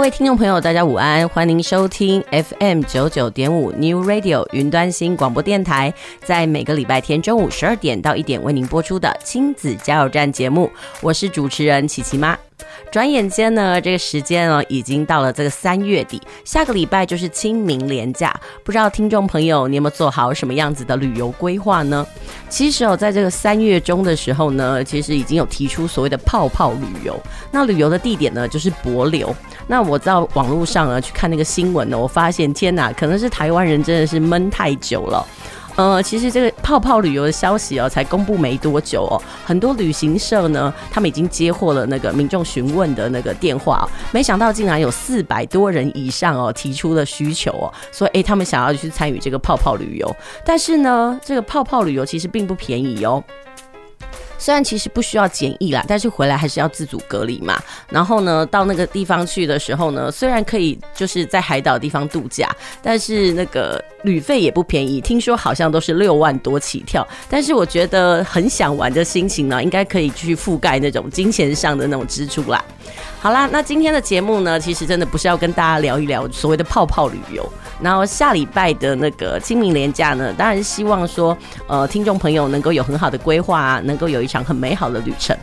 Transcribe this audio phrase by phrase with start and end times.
[0.00, 5.92] 各位听众朋友，大家午安，欢迎收听 FM 九九点五 New Radio 云端新广播电台，
[6.24, 10.70] 在每个礼拜天中午十二点到一点为您播出的亲子加油站节目，
[11.02, 12.34] 我是主持人琪琪妈。
[12.90, 18.34] 转眼间呢，这个时间呢，已经到了这个三月底，下个礼拜就是清明连假。
[18.64, 22.06] 不知道听众朋友，你有没有做好什么样子的旅游规划呢？
[22.48, 27.18] 其实哦，在这个三月中的时候呢，其实已经有提出所谓的泡泡旅游。
[27.50, 29.32] 那旅游的地点呢，就是帛琉。
[29.66, 35.24] 那我在网络上呢，去看那个新闻呢，我发现天哪，可能是台湾人真的是闷太久了。
[35.80, 39.16] 呃，其实这个泡泡旅游的消息哦，才公布没多久哦，
[39.46, 53.24] 很多旅行社呢，他们已经接获了那个民众询问的那个电话哦，没想到竟然有四百多人以上哦提出了需求哦，所以诶，他们想要去参与这个泡泡旅游，但是呢，这个泡泡旅游其实并不便宜哦。
[54.40, 57.62] 虽然其实不需要检疫啦，但是回来还是要自主隔离嘛。
[57.90, 62.48] 然后呢，到那个地方去的时候呢，虽然可以就是在海岛地方度假，
[62.82, 67.06] 但是那个旅费也不便宜，听说好像都是六万多起跳。
[67.28, 72.64] 但是我觉得很想玩的心情呢，应该可以去覆盖那种金钱上的那种支出啦。
[73.20, 77.46] 好啦，那今天的节目呢，其实真的不是要跟大家聊一聊所谓的泡泡旅游。
[77.82, 85.36] 然后下礼拜的那个清明连假呢，当然希望说，呃，听众朋友能够有很好的规划啊，能够有一一场很美好的旅程。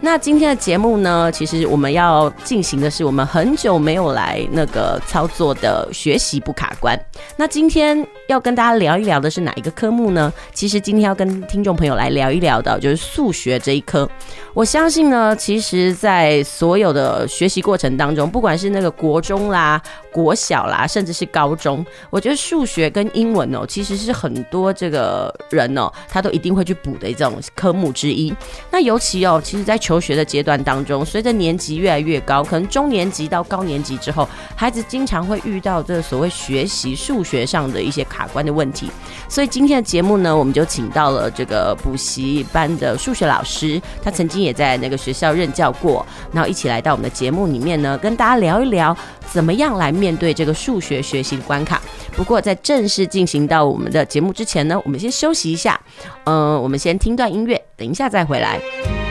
[0.00, 6.98] 那今天的节目呢，其实我们要进行的是我们很久没有来那个操作的学习不卡关。
[7.36, 10.32] 那今天要跟大家聊一聊的是哪一个科目呢？
[10.52, 14.08] 其实今天要跟听众朋友来聊一聊的，就是数学这一科。
[14.52, 28.34] 我相信呢，其实，在所有的学习过程当中，不管是那个国中啦、国小啦，甚至是高中，我觉得数学跟英文哦，其实是很多这个人哦，他都一定会去补的这种科目之一。
[28.70, 38.90] 那尤其哦，其实在求学的阶段当中，随着年级越来越高，可能中年级到高年级之后，孩子经常会遇到这所谓学习数学上的一些卡关的问题。
[39.28, 48.96] 所以今天的节目呢，我们就请到了这个补习班的数学老师，他曾经也在那个学校任教过，然后一起来到我们的节目里面呢，跟大家聊一聊
[49.30, 51.80] 怎么样来面对这个数学学习的关卡。
[52.12, 55.78] 不过在正式进行到我们的节目之前呢，我们先休息一下，
[56.24, 59.05] 嗯、我们先听段音乐，等一下再回来。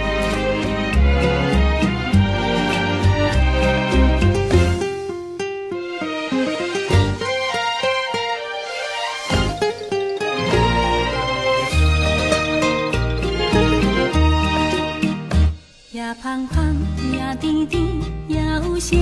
[18.95, 19.01] 少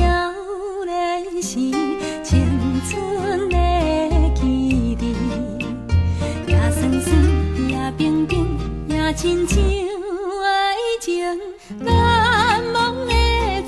[0.86, 1.60] 年时
[2.24, 3.56] 青春的
[4.34, 4.98] 记忆，
[6.48, 7.16] 也酸酸
[7.70, 11.24] 也冰冰也亲像爱情
[11.80, 13.14] 难忘的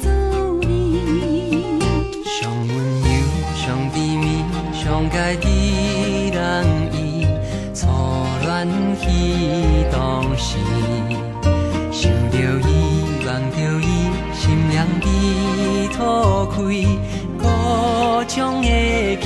[0.01, 0.09] 滋
[0.61, 0.63] 味。
[2.25, 2.69] 上温
[3.01, 3.05] 柔，
[3.55, 4.43] 上甜蜜，
[4.73, 5.45] 上解的
[6.33, 6.41] 人
[6.91, 7.27] 意，
[7.71, 7.85] 初
[8.41, 8.67] 恋
[8.99, 9.05] 彼
[9.91, 10.57] 当时，
[16.55, 16.61] 开，
[17.37, 19.17] 故乡的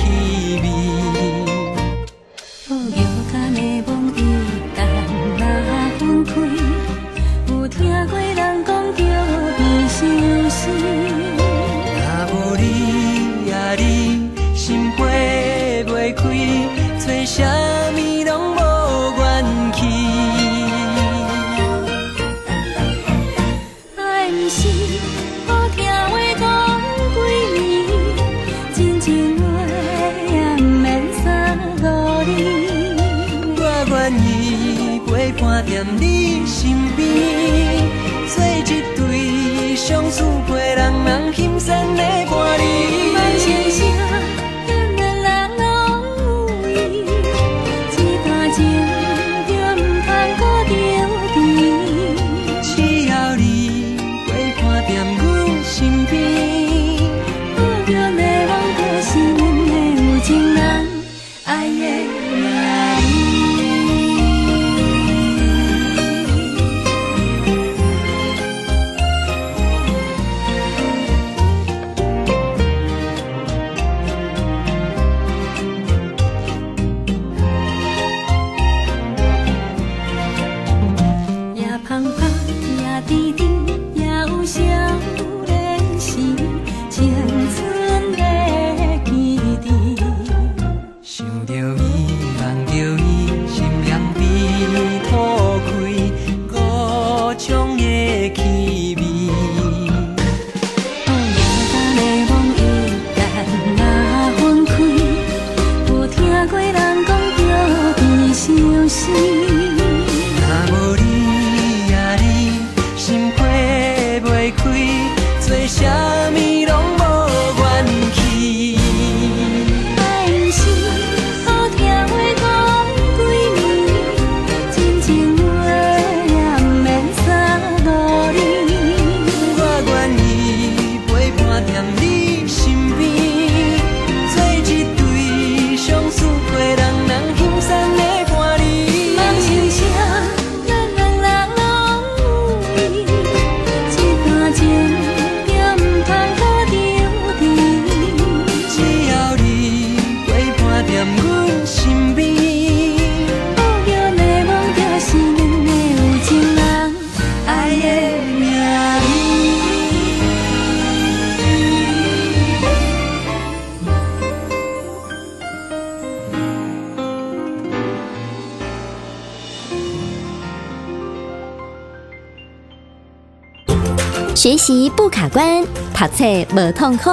[174.70, 176.24] 习不卡关，读册
[176.54, 177.10] 无痛苦。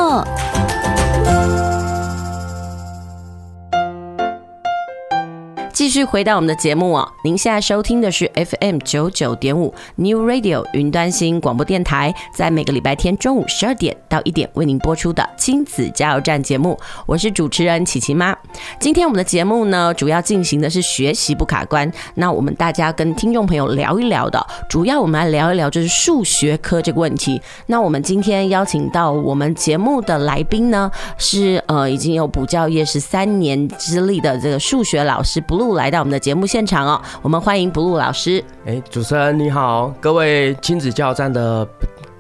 [5.88, 18.36] 继续回到我们的节目哦，您现在收听的是 FM 九九点五 New Radio 云端新广播电台，在每个礼拜天中午十二点到一点为您播出的亲子加油站节目，我是主持人琪琪妈。
[18.82, 21.90] 今天我们的节目呢，主要进行的是学习不卡关。
[22.16, 27.42] 那我们大家跟听众朋友聊一聊的，主要我们来聊一聊就是数学科这个问题。
[27.68, 35.78] 那我们今天邀请到我们节目的来宾呢，是呃已经有补教业十三年资历的这个数学老师 Blue。
[35.78, 38.44] 来到我们的节目现场哦，我们欢迎 Blue 老师。
[38.66, 41.68] 哎，主持人你好，各位亲子加油站的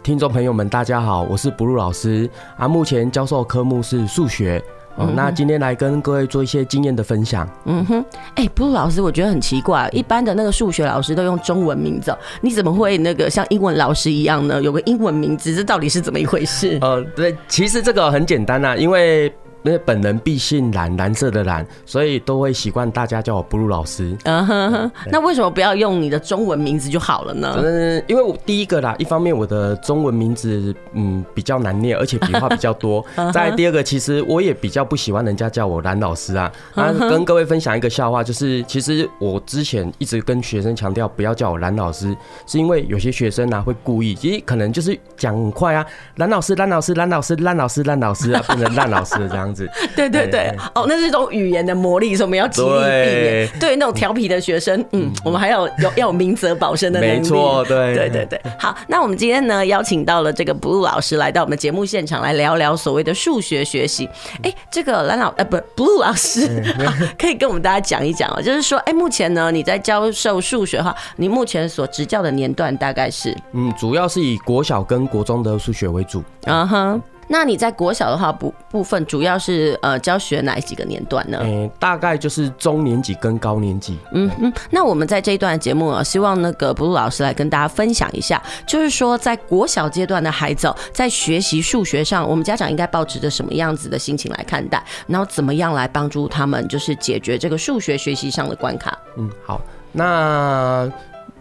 [0.01, 2.67] 听众朋友们，大家好，我是 Blue 老师啊。
[2.67, 4.63] 目前教授科目是数学
[4.95, 5.15] 哦、嗯。
[5.15, 7.47] 那今天来跟各位做一些经验的分享。
[7.65, 8.05] 嗯哼，
[8.35, 14.61] 哎，Blue 老师，我觉得很奇怪，一般的那个数学老师都用中文名字，你怎么会那个像英文老师一样呢？
[14.61, 16.77] 有个英文名字，这到底是怎么一回事？
[16.81, 19.33] 呃，对，其实这个很简单啊，因为。
[19.67, 24.15] 因为本人必姓蓝，蓝色的蓝，所以都会习惯大家叫我 Blue 老师。
[24.23, 27.53] 嗯哼，那为什么不要用你的中文名字就好了呢？
[27.61, 33.05] 嗯，因为我第一个啦，一方面我的中文名字嗯比较难念，而且笔画比较多。
[33.33, 36.49] 再第二个，其实我也比较不喜欢人家叫我蓝老师啊。
[36.73, 42.15] 那跟各位分享一个笑话，就是其实我之前一直跟学生强调不要叫我蓝老师，
[42.45, 45.85] 是因为有些学生呢、啊、会故意，其实可能就是讲很快啊，
[46.15, 49.53] 蓝老师，蓝老师，蓝老师，蓝老师，蓝老师啊，变成烂老师这样。
[49.95, 53.49] 对对对，哦，那是一种语言的魔力，所以我们要极力避免。
[53.59, 57.17] 对那种调皮的学生，嗯，我们还要有要有明哲保身的能力。
[57.19, 58.41] 没错，对 对对对。
[58.59, 64.09] 好，那我们今天呢，邀请到了这个 Blue 老师来到我们节目现场，来聊聊所谓的数学学习。
[64.43, 66.63] 哎，这个蓝老呃不 Blue 老师，
[67.17, 73.35] 可以跟我们大家讲一讲哦，就是说，哎，目前呢你在教授数学的话，你目前所执教的年段大概是？
[73.53, 76.23] 嗯，主要是以国小跟国中的数学为主。
[76.45, 77.01] 嗯哼。
[77.27, 81.39] 那你在国小的话部部分主要是呃教学哪几个年段呢？
[81.41, 83.97] 嗯、欸，大概就是中年级跟高年级。
[84.13, 98.97] 嗯嗯，那我们在这一段节目啊，希望那个 Blue 老师来跟大家分享一下，就是说在国小阶段的孩子在学习数学上，我们家长应该抱持着什么样子的心情来看待，然后怎么样来帮助他们，就是解决这个数学学习上的关卡。
[99.17, 100.89] 嗯，好，那。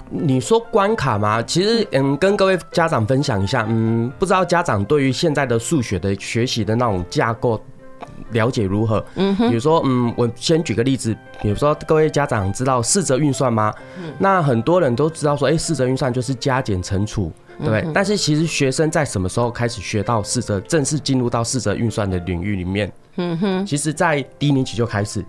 [0.09, 1.43] 你说关卡吗？
[1.43, 7.61] 其实，嗯，跟各位家长分享一下，嗯，不知道家长对于现在的数学的学习的那种架构
[8.31, 9.05] 了解如何？
[9.17, 13.75] 嗯哼，比如说，嗯，我先举个例子，比如说各位家长知道四则运算吗？
[13.99, 17.85] 嗯，那很多人都知道说，哎，四则运算就是加减乘除，对不对？
[17.93, 22.93] 但是其实学生在什么时候开始学到四则，正式进入到四则运算的领域里面？
[23.17, 25.25] 嗯哼，其实在低年级就开始。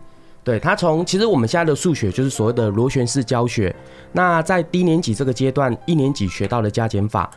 [0.48, 3.75] 对，他从其实我们现在的数学就是所谓的螺旋式教学。
[4.13, 7.30] 那在低年级这个阶段，一年级学到了加减法，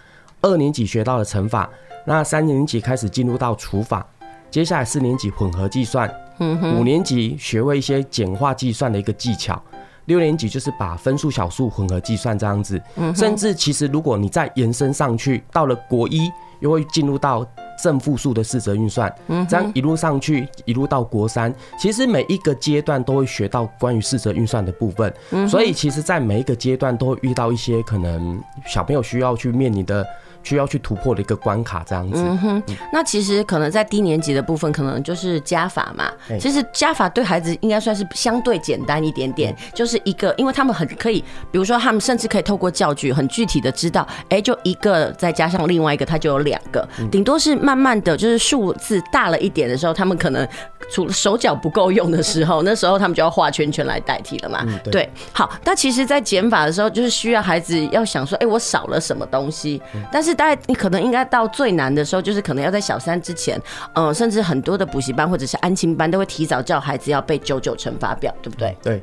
[0.43, 1.69] 二年级学到了乘法，
[2.07, 4.07] 那三年级开始进入到除法，
[4.49, 9.61] 接下来四年级混合计算，五年级学会一些简化计算的一个技巧，
[10.05, 12.81] 六年级就是把分数小数混合计算这样子，
[13.17, 17.47] 甚至其实如果你再延伸上去，到了国一又会进入到。
[17.83, 19.11] 正负数的四则运算，
[19.49, 21.51] 这样一路上去，一路到国三，
[21.81, 25.11] 其实每一个阶段都会学到关于四则运算的部分。
[25.49, 30.07] 所以，其实，在每一个阶段都会遇到一些可能小朋友需要去面临的
[30.43, 32.21] 需要去突破的一个关卡，这样子。
[32.21, 36.11] 嗯哼，那其实可能在低年级的部分，可能就是加法嘛。
[36.39, 41.21] 其实加法对孩子应该算是相对简单一点点，就是一个，因为他们很可以，
[41.51, 46.87] 比如说他们甚至可以透过教具很具体的知道，哎，就一个再加上另外一个，它就有两个。
[47.11, 50.47] 顶多是慢慢的就是数字大了一点的时候，他们可能
[50.91, 54.65] 除了手脚不够用的时候，那时候他们就要画圈圈来代替了嘛。
[54.91, 59.81] 对，好，但其实，在减法的时候，就是需要孩子要想说，哎，我少了什么东西，
[60.11, 63.61] 但是大概你可能应该到最难的时候，就是可能要在小三之前，
[63.95, 68.77] 嗯，甚至很多的补习班或者是安亲班都会提早叫孩子要背九九乘法表，对不对？
[68.83, 69.03] 对。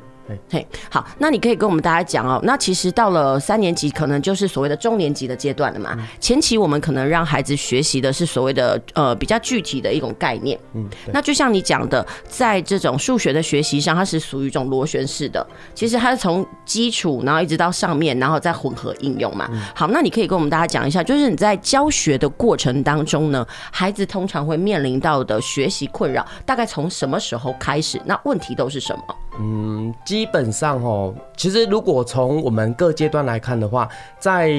[0.50, 2.40] 嘿，好，那你可以跟我们大家讲哦。
[2.42, 5.96] 那其实到了三年级，可能就是所谓的中年级的阶段了嘛。
[6.20, 10.58] 前期我们可能让孩子学习的是所谓的呃比较具体的一种概念。
[10.74, 15.46] 嗯，那就像你讲的，在这种数学的学习上，它是属于一种螺旋式的。
[15.74, 19.48] 其实它是从基础，然后一直到上面，然后再混合应用嘛。
[19.74, 28.00] 好，那你可以跟我们大家讲一下，就是你在教学的过程当中呢，孩子通常会面临到的学习困扰，大概从什么时候开始？
[28.04, 29.02] 那问题都是什么？
[29.40, 34.50] 嗯，基本上哦，其实如果从我们各阶段来看的话，在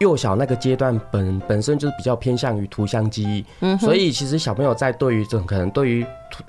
[0.00, 6.44] 幼小那个阶段本本身就是比较偏向于图像记忆，嗯，所以其实小朋友在对于这种可能对于图。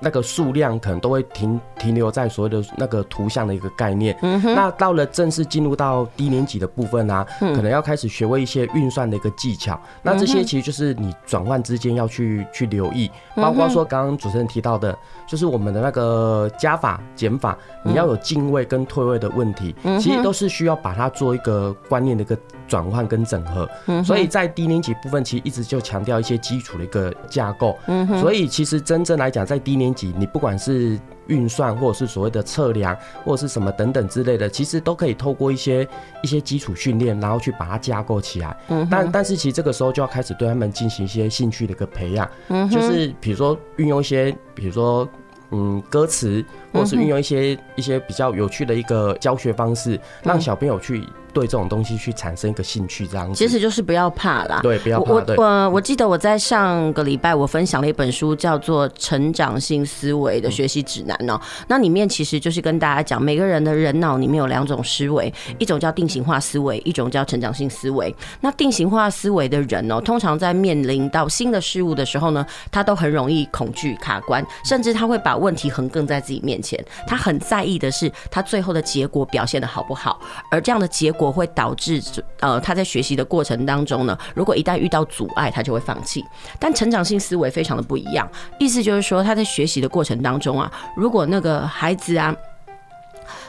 [0.00, 4.16] 那个数量可能都会停停留在所谓的那个图像的一个概念。
[4.22, 4.54] 嗯哼。
[4.54, 9.80] 那到了正式进入到低年级的部分啊，可能要开始学会一些运算的一个技巧。
[10.02, 22.36] 那这些其实就是你转换之间要去去留意，包括说刚刚主持人提到的，就是我们的那个加法、减法，你要有进位跟退位的问题，其实都是需要把它做一个观念的一个
[22.68, 23.68] 转换跟整合。
[24.02, 27.76] 所以在低年级部分，其实一直就强调一些基础的一个架构。
[28.20, 35.86] 所以其实真正来讲，在低年级你不管是运算，或者是所谓的测量，或者是什么等等之类的，其实都可以透过一些
[36.22, 38.56] 一些基础训练，然后去把它架构起来。
[38.68, 42.28] 嗯，但但是其实这个时候就要开始对他们进行一些兴趣的一个培养。
[42.48, 45.08] 嗯，就是比如说运用一些，比如说
[45.50, 46.44] 嗯歌词，
[46.76, 51.02] 或者是运用一些一些比较有趣的一个教学方式，让小朋友去。
[51.36, 54.60] 对这种东西去产生一个兴趣，这样子其实就是不要怕啦。
[54.62, 55.12] 对，不要怕。
[55.12, 61.38] 我我我记得我在上个礼拜我分享了一本书，叫做《成长性思维的学习指南》哦。
[61.68, 68.16] 那里面其实就是跟大家讲，每个人的人脑里面有两种思维，一种叫定型化思维，一种叫成长性思维。
[68.40, 76.65] 那定型化思维的人哦，通常在面临到新的事物的时候呢，他都很容易恐惧卡关，甚至他会把问题横亘在自己面前。
[77.06, 80.18] 他很在意的是他最后的结果表现的好不好，
[80.50, 81.26] 而这样的结果。
[81.36, 82.02] 会导致
[82.40, 86.24] 呃，他在学习的过程当中呢，如果一旦遇到阻碍，他就会放弃。
[86.58, 88.26] 但成长性思维非常的不一样，
[88.58, 92.34] 意思就是说他在学习的过程当中啊，如果那个孩子啊。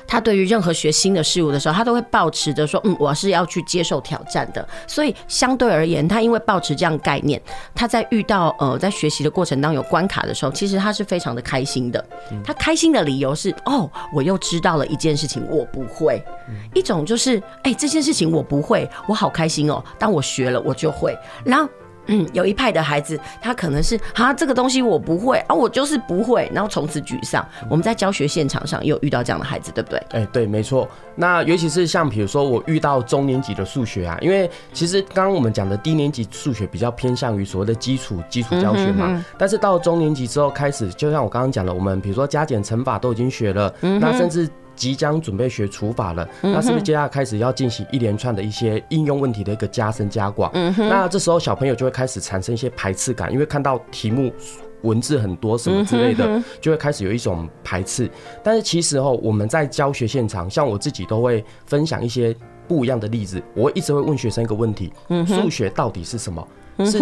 [0.07, 4.67] 他对于任何学新的事物的时候，他都会抱持着说，嗯，我是要去接受挑战的。
[4.87, 7.41] 所以相对而言，他因为抱持这样概念，
[7.75, 12.03] 他在遇到呃在学习的过程当中有关卡的时候，其实他是非常的开心的。
[12.43, 16.23] 他开心的理由是，哦，我又知道了一件事情我不会。
[16.73, 19.83] 一种就是，哎，这件事情我不会，我好开心哦。
[19.99, 21.17] 当我学了，我就会。
[21.43, 21.69] 然后。
[22.07, 27.47] 嗯，有一派的孩子，他可能是啊，这个东西我不会啊，我就是不会，然后从此沮丧。
[27.69, 30.01] 我们在教学现场上也有遇到这样的孩子，对不对？
[30.11, 30.87] 哎，对，没错。
[31.15, 44.49] 那尤其是像比如说我遇到中年级的数学啊，因为其实刚刚我们讲的低年级数学比较偏向于所谓的基础基础教学嘛，但是到中年级之后开始，就像我刚刚讲的，我们比如说加减乘法都已经学了，那甚至。
[44.77, 50.49] 即将准备学除法了，那是不是接下来开始要进行一连串的一些应用问题的一个加深加广？
[50.53, 54.31] 嗯哼，那这时候小朋友就会开始产生一些排斥感，因为看到题目
[54.83, 58.09] 文字很多什么之类的，就会开始有一种排斥。
[58.43, 62.33] 但是其实哦，我们在教学现场，像我自己都会分享一些
[62.67, 63.41] 不一样的例子。
[63.55, 64.93] 我会一直会问学生一个问题：
[65.25, 66.47] 数学到底是什么？
[66.85, 67.01] 是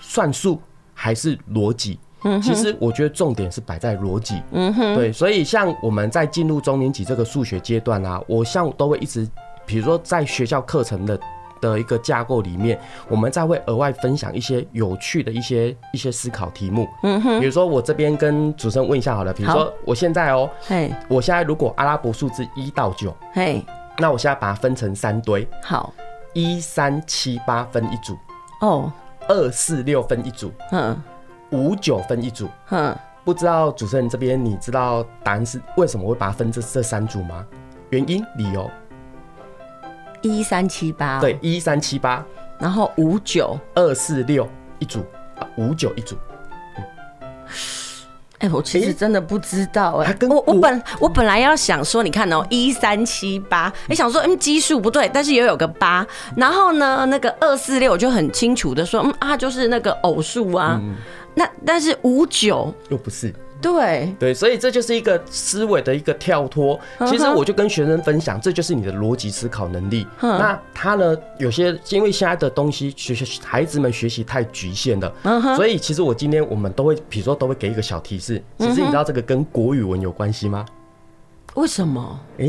[0.00, 0.58] 算术
[0.94, 1.98] 还是逻辑？
[2.42, 9.28] 其实我觉得重点是摆在逻辑，嗯哼，对，所以像我们在进入中年级这个数学阶段啊，我像都会一直，
[9.64, 11.18] 比如说在学校课程的
[11.60, 12.78] 的一个架构里面，
[13.08, 23.64] 我们再会额外分享一些有趣的一些一些思考题目，嗯哼，比如说我这边跟主持人问一下好了，比如说我现在哦，嘿，我现在如果阿拉伯数字一到九，嘿，
[23.98, 25.92] 那我现在把它分成三堆，好，
[26.34, 28.16] 一三七八分一组，
[28.60, 28.92] 哦，
[29.28, 30.96] 二四六分一组，嗯。
[31.50, 37.46] 五九分一组，哼，不知道主持人这边你知道答案是为什么会把它分这这三组吗？
[37.90, 38.70] 原因、理由？
[40.22, 42.24] 一三七八，对，一三七八，
[42.58, 43.56] 然后五九。
[43.74, 44.48] 二四六
[44.78, 45.04] 一组，
[45.56, 46.16] 五九一组。
[48.38, 60.96] 哎、欸，我其实真的不知道哎、欸，我我本我本来要想说，你看哦、喔，一三七八，你想说嗯奇数不对，但是也有个八，然后呢那个二四六我就很清楚的说，嗯啊就是那个偶数啊，嗯、
[61.36, 63.32] 那但是五九又不是。
[63.58, 66.78] 对对，所以这就是一个思维的一个跳脱。
[67.08, 70.06] 其实我就跟学生分享，这就是你的逻辑思考能力。
[70.20, 75.12] 那他呢，有些因为现在的东西学学孩子们学习太局限了，
[75.56, 78.40] 所以其实我今天我们都会，比如说都会给一个小提示。
[78.58, 80.64] 其实你知道这个跟国语文有关系吗？
[81.54, 82.20] 为什么？
[82.38, 82.46] 哎，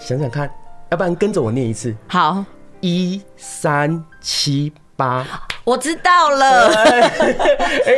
[0.00, 0.50] 想想看，
[0.90, 1.94] 要不然跟着我念一次。
[2.08, 2.42] 好，
[2.80, 5.26] 一三七八。
[5.64, 6.68] 我知道了，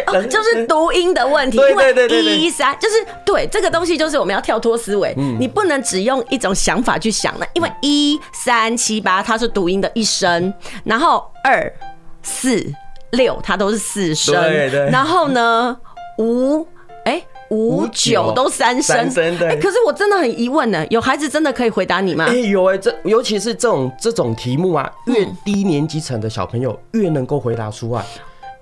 [0.08, 1.92] 哦，就是读音的问题，因为
[2.36, 10.52] 一三就是对这个东西，就是我们要跳脱思维，你不能只用一种想法去想了，因为一三七八它是读音的一声，
[10.84, 11.72] 然后二
[12.22, 12.62] 四
[13.12, 14.34] 六它都是四声，
[14.90, 15.74] 然后呢
[16.18, 16.73] 五哎。
[17.54, 18.96] 五九都三声，
[19.40, 22.26] 哎，可是我真的很疑问呢，有孩子真的可以回答你吗？
[22.28, 28.04] 哎，有哎，这尤其是这种这种题目啊，越低年级层的小朋友越能够回答出来。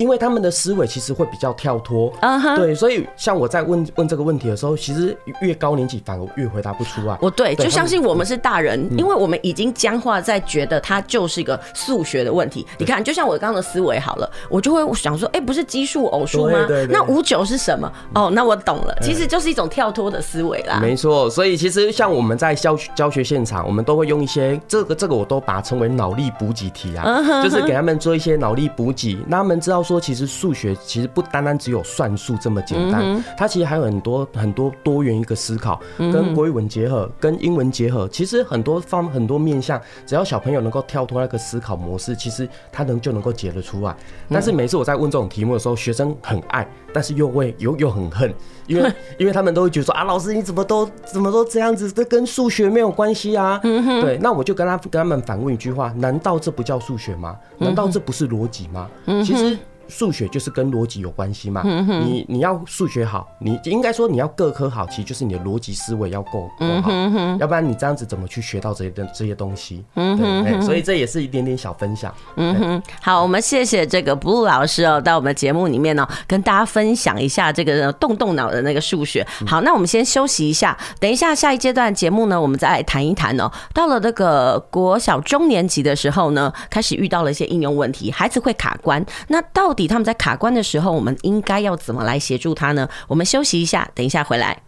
[0.03, 2.13] 因为他们的思维其实会比较跳脱，
[2.57, 7.17] 对，所以像我在问问这个问题的时候，其实越高年级反而越回答不出来。
[7.23, 12.67] 我对，就相信我们是大人，因为我们已经僵化在觉得它就是一个数学的问题。
[12.79, 16.67] 你看，就像我刚刚的思维好了，我就会想说，哎，不是奇数偶数吗？
[16.91, 17.89] 那五九是什么？
[18.17, 20.81] 哦，那我懂了，其实就是一种跳脱的思维啦。
[20.83, 29.92] 没错，所以其实像我们在教教学现场，我们都会用一些这个这个，我都把它称为脑力补给题啊，就是给他们做一些脑力补给，让他们知道说。
[29.93, 43.95] 说其实数学其实不单单只有算术这么简单，它其实还有很多很多多元一个思考，跟国语文结合，跟英文结合，其实很多方很多面向，只要小朋友能够跳脱那个思考模式，其实他能就能够解得出来。
[44.31, 48.33] 但是每次我在问这种题目的时候，学生很爱，但是又会又又很恨，
[48.67, 53.59] 因为 因为他们都会觉得说啊，老师你怎么都怎么都这样子，这跟数学没有关系啊。
[53.63, 57.37] 对，那我就跟他跟他们反问一句话：难道这不叫数学吗？
[57.59, 58.89] 难道这不是逻辑吗？
[59.23, 59.59] 其实。
[59.93, 66.91] 数学就是跟逻辑有关系嘛，你你要数学好，你应该说你要各科好，其实就是你的逻辑思维要够够好，
[67.39, 69.85] 要不然你这样子怎么去学到这些这些东西？
[69.95, 72.13] 对，所以这也是一点点小分享。
[72.37, 79.27] 嗯哼，好，我们谢谢这个 Blue 老师哦，到我们节目里面呢，跟大家分享一下这个动动脑的那个数学。
[79.47, 83.51] 好，那我们先休息一下，等一下下一阶段节目呢，我们再来谈一谈哦。
[83.75, 92.89] 到了那个国小中年级的时候呢，开始遇到了一些应用问题，孩子会卡关，那到底他们在卡关的时候，我们应该要怎么来协助他呢？
[93.09, 94.63] 我们休息一下，等一下回来。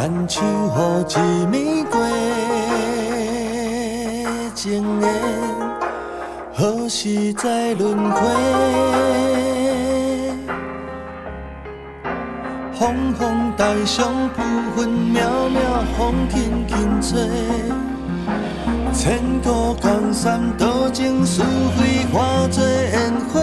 [0.00, 1.12] 牵手予
[1.58, 2.00] 一暝过，
[4.54, 5.04] 情缘
[6.54, 8.18] 何时再轮回？
[12.72, 14.42] 风风带上浮
[14.78, 17.28] 云渺渺，风轻轻吹。
[18.94, 21.42] 千古江山，多情似
[21.76, 23.38] 水，化作烟火。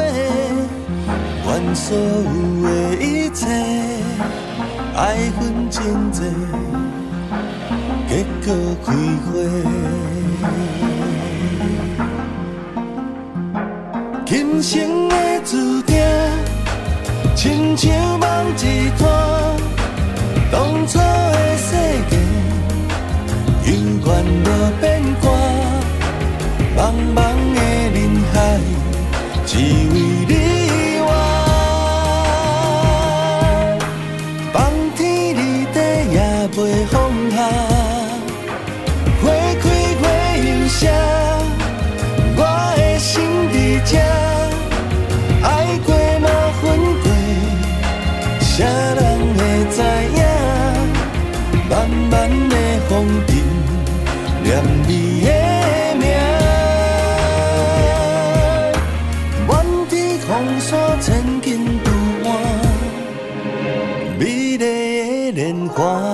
[1.46, 3.46] 愿所有的一切。
[4.98, 6.22] 爱恨情债，
[8.10, 8.48] 结果
[8.84, 9.30] 开花。
[14.26, 15.96] 今生的注定，
[17.36, 19.08] 亲像梦一团。
[20.52, 20.58] 当
[20.88, 21.76] 初的世
[22.10, 22.18] 界，
[23.72, 24.08] 永远
[24.44, 24.48] 无
[24.82, 24.84] 变
[25.22, 25.30] 卦。
[26.76, 26.80] 茫
[27.14, 27.18] 茫
[27.54, 27.60] 的
[27.94, 27.96] 人
[28.34, 28.36] 海，
[29.46, 29.96] 只为
[30.28, 30.57] 你。
[40.80, 40.88] 声
[42.38, 42.42] 我
[42.78, 43.10] 的心
[43.52, 43.98] 伫这
[45.42, 45.46] 爱
[45.84, 46.28] 过嘛
[46.62, 46.62] 恨
[47.02, 47.06] 过
[48.40, 49.00] 谁人
[49.34, 49.40] 会
[49.74, 49.78] 知
[50.14, 50.22] 影
[51.68, 51.74] 漫
[52.12, 52.14] 漫
[52.48, 52.56] 的
[52.88, 52.92] 风
[53.26, 53.30] 景
[54.44, 54.48] 念
[54.88, 54.90] 你
[55.26, 55.28] 的
[55.98, 56.04] 名
[59.48, 59.52] 远
[59.90, 60.70] 天风沙
[61.02, 61.48] 千金
[61.80, 61.86] 不
[62.24, 62.26] 换
[64.20, 64.22] 美
[64.58, 66.07] 丽的莲花。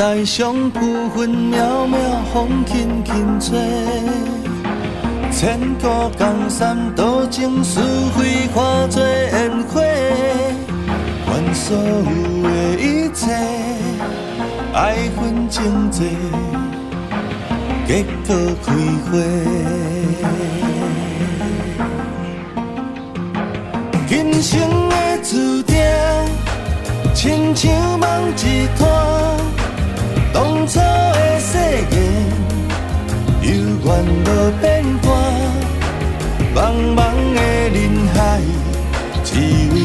[0.00, 1.54] 台上浮云渺
[1.86, 1.94] 渺，
[2.32, 3.58] 风轻轻吹。
[5.30, 7.80] 千古江山，多情是
[8.16, 12.48] 非化作烟火，愿所有的
[12.80, 13.30] 一切，
[14.72, 16.02] 爱恨情债，
[17.86, 18.72] 结果开
[19.04, 19.10] 花。
[24.08, 25.76] 今生的注定，
[27.22, 28.88] 亲像梦一摊，
[30.32, 31.58] 当初的誓
[31.92, 31.94] 言。
[33.42, 33.46] 犹
[33.84, 33.88] 原
[34.24, 34.26] 无
[34.62, 34.64] 变
[35.02, 35.06] 卦，
[36.54, 36.58] 茫
[36.96, 36.98] 茫
[37.34, 37.38] 的
[37.74, 37.78] 人
[38.14, 38.40] 海，
[39.22, 39.76] 只为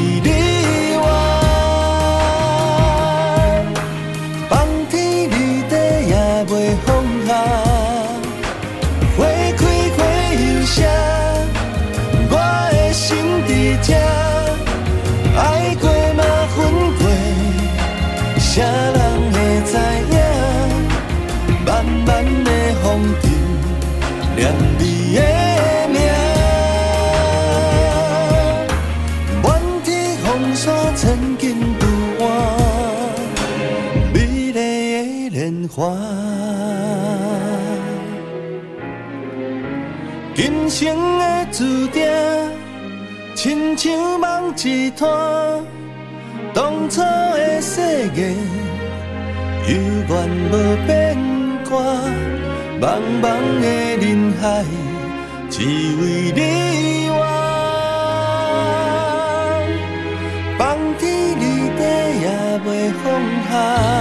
[25.16, 25.22] 的
[25.90, 25.98] 名，
[29.42, 29.46] 满
[29.84, 30.64] 天风沙
[30.96, 31.44] 千金
[31.80, 31.84] 渡
[32.20, 32.24] 换，
[34.14, 34.60] 美丽的
[35.30, 35.78] 莲花。
[40.36, 42.04] 今生的注定，
[43.36, 45.64] 亲像梦一团，
[46.54, 47.82] 当初的誓
[48.16, 48.36] 言，
[49.68, 49.74] 有
[50.08, 50.14] 缘
[50.52, 50.54] 无
[50.86, 51.18] 变
[51.70, 51.74] 卦。
[52.82, 53.24] 茫茫
[53.62, 53.66] 的
[54.06, 54.06] 人
[54.42, 54.66] 海，
[55.58, 57.24] 只为你我。
[60.60, 61.08] 放天
[61.40, 61.44] 离
[61.78, 61.82] 地
[62.20, 62.28] 也
[62.60, 62.68] 袂
[63.02, 63.06] 放
[63.48, 63.95] 下，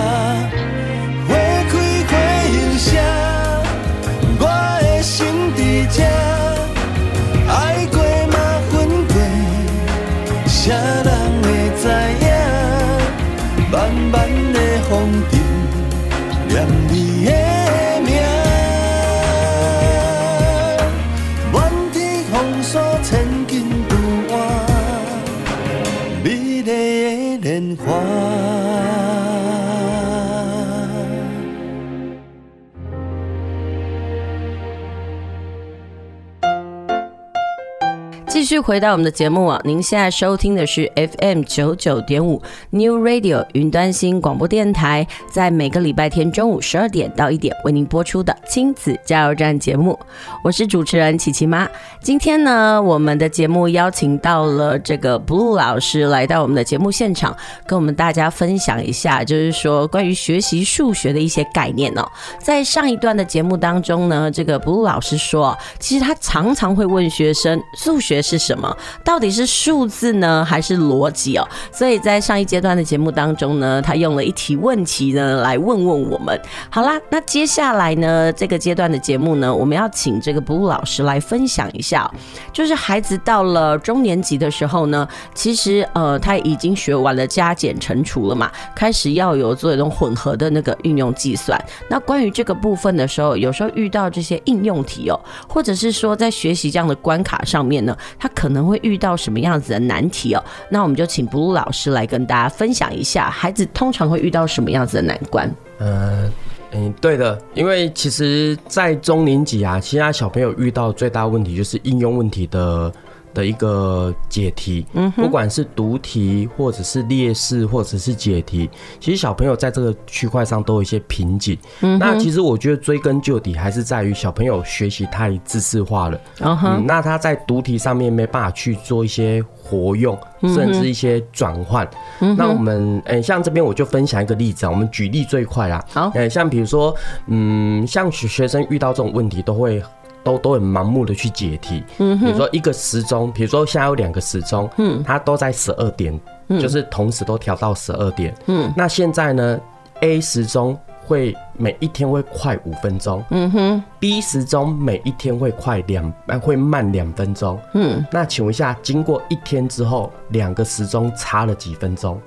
[38.54, 42.40] 续回到我们的节目啊，您现在收听的是 FM 九九点五
[42.70, 49.98] New Radio 云端新广播电台，在每个礼拜天中午十二点到一点为您播出的亲子加油站节目，
[50.44, 51.68] 我是主持人琪琪妈。
[52.00, 57.36] 今天呢，我们的节目邀请到了这个 Blue 老师来到我们的节目现场，
[57.66, 62.08] 跟我们大家分享一下，就是说关于学习数学的一些概念哦。
[62.38, 68.43] 在上一段的节目当中呢，这个 Blue 老师说，其实他常常会问学生，数学是。
[68.44, 68.76] 什么？
[69.02, 71.48] 到底是数字呢，还是逻辑哦？
[71.72, 76.38] 所以在上一阶段的节目当中呢，他用了一题问题呢来问问我们。
[76.70, 82.10] 好啦，那接下来呢，这个阶段的节目呢，我们要请这个 Blue 老师来分享一下，
[82.52, 91.58] 就是孩子到了中年级的时候呢，其实呃他已经学完了加减乘除了嘛，开始要有做一种混合的那个运用计算。
[91.88, 97.96] 那关于这个部分的时候，有时候遇到这些应用题哦，或者是说在学习这样的关卡上面呢。
[98.18, 100.44] 他可能会遇到什么样子的难题哦？
[100.68, 105.50] 那我们就请 Blue 老师来跟大家分享一下，孩子通常会遇到什么样子的难关？
[105.78, 106.30] 呃，
[106.72, 112.92] 嗯，对的，因为其实，在中年级啊，其他小朋友遇到最大问题就是应用问题的。
[113.34, 118.70] 的一个解题，嗯，不管是读题，或者是列式，或者是解题，
[119.00, 121.58] 其实小朋友在这个区块上都有一些瓶颈。
[121.80, 126.20] 嗯，那其实我觉得追根究底，还是在于小朋友学习太知识化了。
[126.40, 131.88] 嗯哼，那他在读题上面没办法去做一些活用，甚至一些转换。
[132.20, 135.84] 嗯，那我们，诶，像这边我就分享一个例子啊，我们举例最快啦。
[135.92, 136.94] 好，诶，像比如说，
[137.26, 139.82] 嗯，像学学生遇到这种问题，都会。
[140.24, 149.60] 都都很盲目的去解题，嗯，比如说一个时钟，比如说现在有两个时钟，嗯，它都在十二点，就是同时都调到十二点，嗯，那现在呢
[150.00, 156.10] ，A 时钟会每一天会快五分钟，嗯哼，B 时钟每一天会快两，
[156.40, 162.18] 会慢两分钟，嗯，那请问一下，经过一天之后，两个时钟差了几分钟？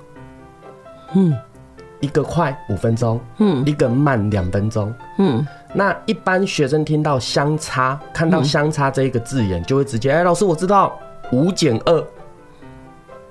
[1.14, 1.36] 嗯，
[1.98, 5.44] 一个快五分钟，嗯，一个慢两分钟，嗯。
[5.74, 10.98] 那一般学生听到相差，看到相差这一个字眼，就会直接哎，老师我知道
[11.30, 12.04] 五减二，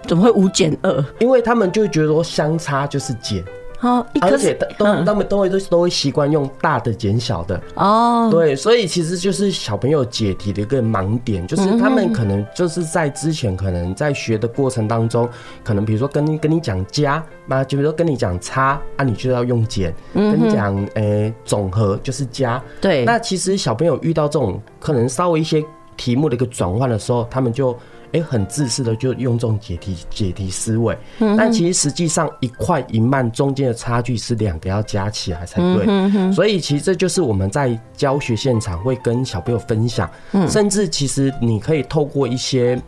[0.03, 1.05] 怎么会五减二？
[1.19, 3.43] 因为他们就会觉得说相差就是减。
[3.81, 7.61] 哦，而且都他们都会都都会习惯用大的减小的。
[7.75, 15.29] 哦，对，所以其实就是小朋友解题的一个盲点，就是他们可能就是在之前可能在学的过程当中，
[15.63, 25.63] 可能比如说跟跟你讲加，那就比如说跟你讲差啊，你就要用减，跟你讲诶总和就是加，对，那其实小朋友遇到这种可能稍微一些
[25.95, 27.77] 题目的一个转换的时候，他们就
[28.13, 40.09] 哎、欸、很自私的就用这种解题解题思维，但其实实际上一块一慢中间的差距是两个要加起来才对，所以其实这就是我们在教学现场会跟小朋友分享，
[40.47, 42.81] 甚至其实你可以透过一些。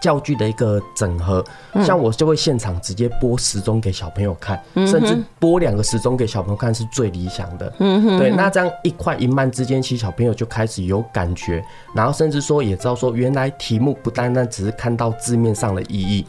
[0.00, 1.44] 教具的一个整合，
[1.84, 7.72] 像我就会现场直接播时钟给小朋友看，甚至播两个时钟给小朋友看是最理想的。
[8.18, 16.26] 对，那这样一快一慢之间，其实小朋友就开始有感觉，然后甚至说也知道说，原来题目不单单只是看到字面上的意义。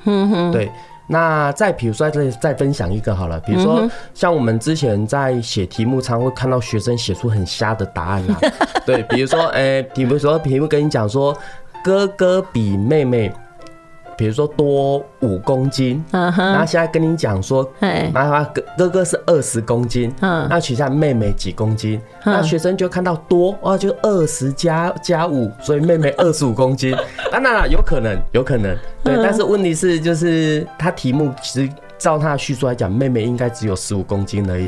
[0.51, 0.71] 对，
[1.07, 8.39] 那再比如说再再分享一个好了，比如说像我们之前在写题目，常会看到学生写出很瞎的答案啊。
[8.85, 11.37] 对，比如说，哎，比如说题目跟你讲说，
[11.83, 13.31] 哥哥比妹妹。
[14.17, 17.69] 比如说多五公斤，然后现在跟你讲说，
[18.11, 26.95] 妈妈哥哥哥是二十公斤，那取下妹妹几公斤，那学生就看到多哇，就二十加加五，所以妹妹二十五公斤。
[27.31, 29.15] 当然了，有可能，有可能，对。
[29.23, 34.65] 但是问题是，就是他题目其实照他的叙述来讲，妹妹应该只有十五公斤而已。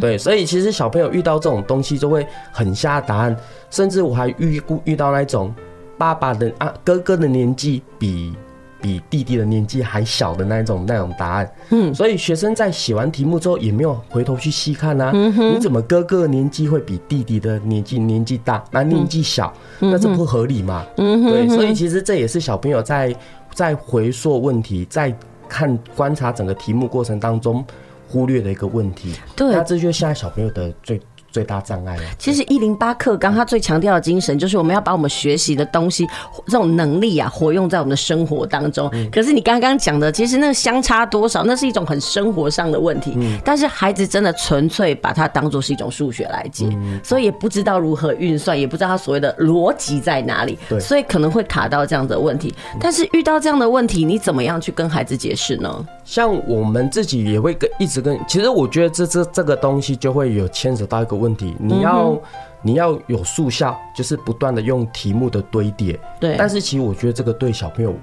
[0.00, 3.34] 对，所以其实小朋友遇到这种东西就会很瞎答案，
[3.70, 5.54] 甚至我还遇过遇到那种
[5.96, 8.34] 爸爸的啊哥哥的年纪比。
[8.82, 20.84] 比弟弟的年纪还小的那一种那种答案，嗯，所以学生在写完题目之后也没有回头去细看啊，你怎么哥哥的年纪会比弟弟的年纪年纪大，那年纪小，那这不合理嘛？
[20.96, 23.14] 嗯，对，所以其实这也是小朋友在
[23.54, 25.16] 在回溯问题，在
[25.48, 27.64] 看观察整个题目过程当中
[28.08, 29.14] 忽略的一个问题。
[29.36, 31.00] 对，那这就是现在小朋友的最。
[31.32, 32.02] 最大障碍了。
[32.18, 36.06] 其实一零八课纲他最强调的精神就是我们要把我们学习的东西
[36.46, 38.90] 这种能力啊活用在我们的生活当中。
[39.10, 43.16] 可是你刚刚讲的，其实那个相差多少，那是一种很生活上的问题。
[43.44, 46.68] 但是孩子真的纯粹把它当做是一种数学来解，
[47.02, 50.58] 所以也不知道如何运算，也不知道他所谓的逻辑在哪里。
[50.78, 52.54] 所以可能会卡到这样的问题。
[52.78, 55.86] 但是遇到这样的问题，你怎么样去跟孩子解释呢？
[56.04, 62.20] 像我们自己也会跟一直跟，其实我觉得这这这个东西就会有牵扯到一个问题，你要
[62.62, 65.98] 你要有速效，就是不断的用题目的堆叠。
[66.20, 66.34] 对。
[66.36, 67.94] 但是其实我觉得这个对小朋友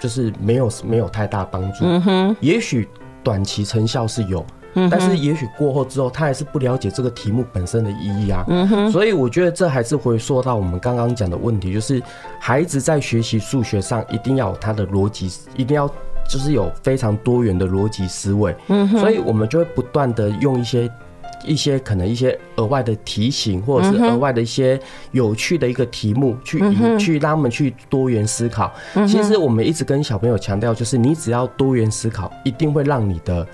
[0.00, 1.84] 就是没有没有太大帮助。
[1.84, 2.36] 嗯哼。
[2.40, 2.88] 也许
[3.24, 4.44] 短期成效是有，
[4.90, 8.44] 但是也许过后之后他还是不了解这个题目本身的意义啊。
[8.48, 8.90] 嗯哼。
[8.90, 12.02] 所以我觉得这还是回溯到我们刚刚讲的问题，就是
[12.38, 15.90] 孩子在学习数学上一定要有他的逻辑，一定要。
[16.28, 20.88] 就是有非常多元的逻辑思维，嗯，所以我们就会不断的用一些
[21.44, 24.78] 一些可能一些额外的提醒，或者是额外的一些
[25.12, 26.58] 有趣的一个题目去
[26.98, 28.72] 去让他们去多元思考。
[29.06, 33.46] 其实我们一直跟小朋友强调，就是你只要多元思考，一定会让你的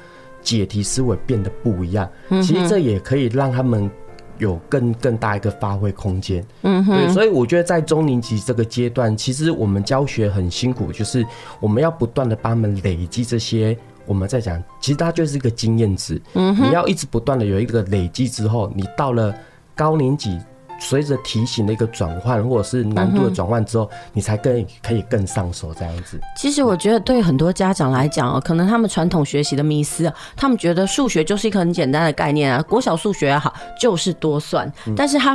[0.42, 2.09] 解题思维变得不一样。
[2.42, 3.90] 其实这也可以让他们。
[4.38, 11.25] 有更更大一个发挥空间，嗯，对，所以我觉得在中年级这个阶段，其实我们教学很辛苦，就是
[11.59, 13.75] 我们要不断的帮他们累积这些，
[14.06, 19.34] 我们在讲，其实它就是一个经验值，嗯，你要一直不断的有一个累积之后，你到了
[19.74, 20.38] 高年级。
[20.78, 26.20] 随着题型的一个转换，或者是难度的转换之后，你才更可以更上手这样子。
[26.36, 35.34] 其实我觉得对很多家长来讲哦，可能他们传统学习的迷思，他们觉得数学就是一个很简单的概念啊，国小数学也好就是多算，但是他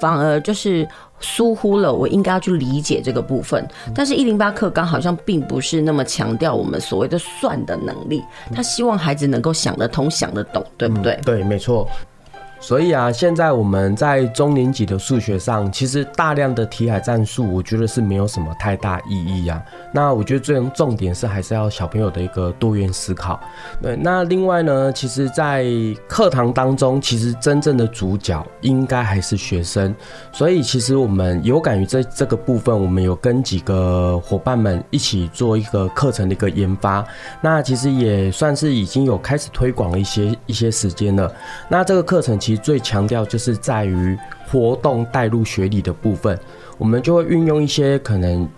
[0.00, 0.88] 反而就是
[1.22, 3.66] 疏忽了我应该要去理解这个部分。
[3.94, 8.22] 但是一零八课纲好像并不是那么强调我们所谓的算的能力，
[8.54, 11.18] 他希望孩子能够想得通、想得懂，对不对？
[11.24, 11.88] 对，没错。
[12.62, 19.60] 所以啊，现在我们在中年级的数学上，其实大量的题海战术，我觉得是没有什么太大意义啊。
[19.92, 23.40] 那我觉得最重点是还是要小朋友的一个多元思考。
[23.82, 25.66] 对，那另外呢，其实，在
[26.06, 29.92] 课堂当中，其实真正的主角应该还是学生。
[30.30, 37.04] 所以，其实我们有感于这这个部分，我们有跟几个伙伴们一起做一个课程的一个研发。
[37.40, 41.34] 那其实也算是已经有开始推广了一些一些时间了。
[41.68, 44.16] 那这个课程其实最强调就是在于
[44.48, 46.38] 活动带入学理的部分，
[46.78, 48.48] 我们就会运用一些可能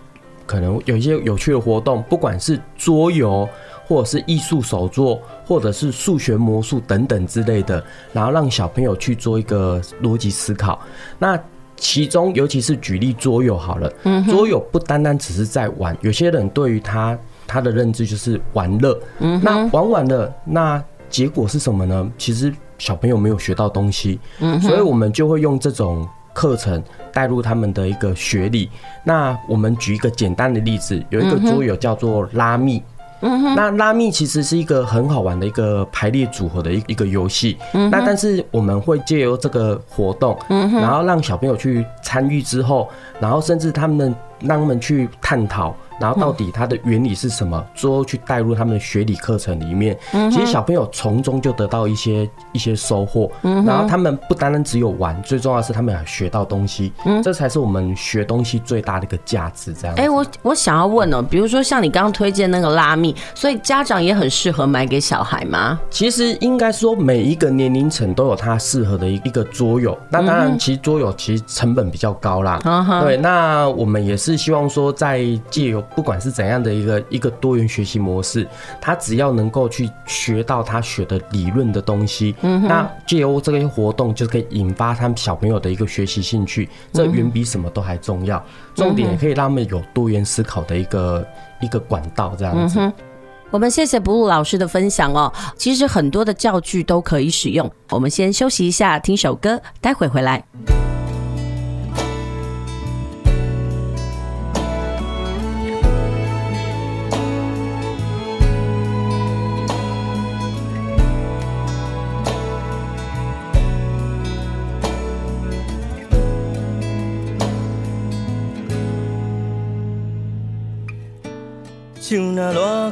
[0.45, 3.47] 可能有一些有趣的活动，不管是桌游，
[3.87, 10.79] 或者是艺术手作，或者是数学魔术等等之类的，然后让小朋友去做一个逻辑思考。
[11.17, 11.39] 那
[11.77, 22.11] 其中尤其是举例桌游好了，嗯桌游不单单只是在玩，有些人对于他他的认知就是玩乐，嗯那玩完了，那结果是什么呢？
[22.17, 22.53] 其实。
[22.77, 26.83] 小朋友没有学到东西，嗯，所以我们就会用这种课程
[27.13, 28.69] 带入他们的一个学历。
[29.03, 32.83] 那我们举一个简单的例子，有一个桌游叫做拉密，
[33.21, 37.57] 嗯哼，那拉密其实是一个很好玩的一个排列组合的一一个游戏。
[37.73, 45.73] 嗯，那但是我们会借由这个活动，然后让小朋友去参与之后，然后甚至他们让他们去探讨。
[45.99, 47.63] 然后到底它的原理是什么？
[47.73, 49.97] 最后去带入他们的学理课程里面，
[50.31, 53.31] 其实小朋友从中就得到一些一些收获。
[53.41, 56.91] 然后他们不单单只有玩，最重要的是他们要学到东西。
[57.23, 59.73] 这才是我们学东西最大的一个价值。
[59.73, 59.95] 这样。
[59.97, 65.79] 哎，我我想要问哦，比如说像你刚刚推荐那个拉密，所以家长也很适合买给小孩吗？
[65.89, 69.97] 其实应该说每一个年龄层都有它适合的一一个桌游。
[70.09, 72.59] 那当然，其实桌游其实成本比较高啦。
[73.01, 78.47] 对，那我们也是希望说在借由不管是怎样的一个一个多元学习模式，
[78.79, 88.43] 他只要能够去学到他学的理论的东西，嗯，那借由这些活动就可以引发他们小朋友的一个学习兴趣，这远比什么都还重要。
[88.73, 91.27] 重点也可以让他们有多元思考的一个
[91.61, 92.91] 一个管道，这样子。
[93.51, 95.31] 我们谢谢布鲁老师的分享哦。
[95.55, 97.71] 其实很多的教具都可以使用。
[97.89, 100.43] 我们先休息一下，听首歌，待会回来。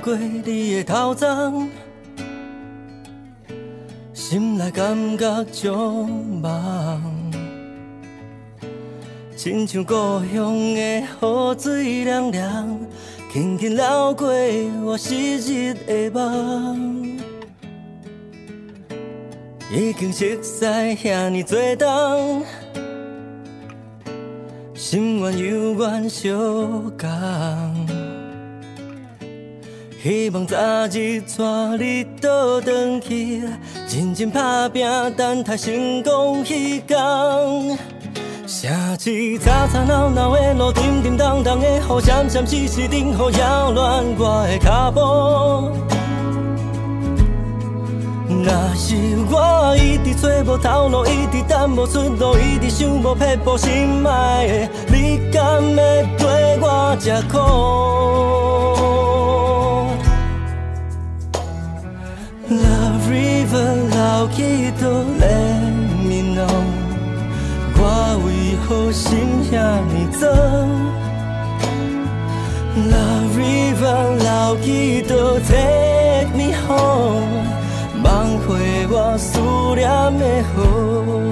[0.03, 1.69] 过你的头鬃，
[4.13, 5.73] 心内感觉足
[6.41, 7.31] 梦，
[9.37, 9.93] 亲像故
[10.33, 11.05] 乡的雨
[11.57, 12.77] 水凉凉，
[13.31, 14.27] 轻轻流过
[14.83, 17.17] 我昔日的梦。
[19.71, 22.43] 已经熟悉遐尼多冬，
[24.73, 26.29] 心愿犹原相
[26.97, 28.02] 共。
[30.03, 30.57] 希望早
[30.91, 33.41] 日带你倒转去，
[33.89, 34.85] 认真打拼，
[35.15, 36.99] 等待成功彼天。
[38.45, 44.99] 城市吵吵闹闹的路，沉沉重重的雨，闪闪湿湿等雨扰乱我的脚步。
[48.27, 48.97] 若是
[49.31, 57.82] 我一直找无头路，一直等无出路，一直想无撇步，心爱的你敢会对我这苦？
[69.52, 70.26] 心遐尼脏？
[72.90, 77.44] Love river 流去都 take me home，
[78.02, 79.38] 梦回我思
[79.76, 79.86] 念
[80.18, 81.31] 的河。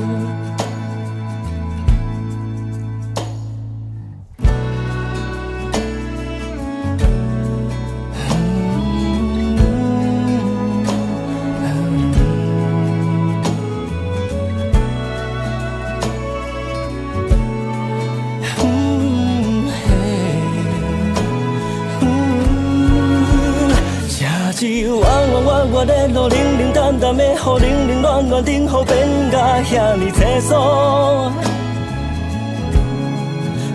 [25.86, 31.32] 的路，冷冷淡淡的雨，冷冷暖暖的雨，变甲遐尼清爽。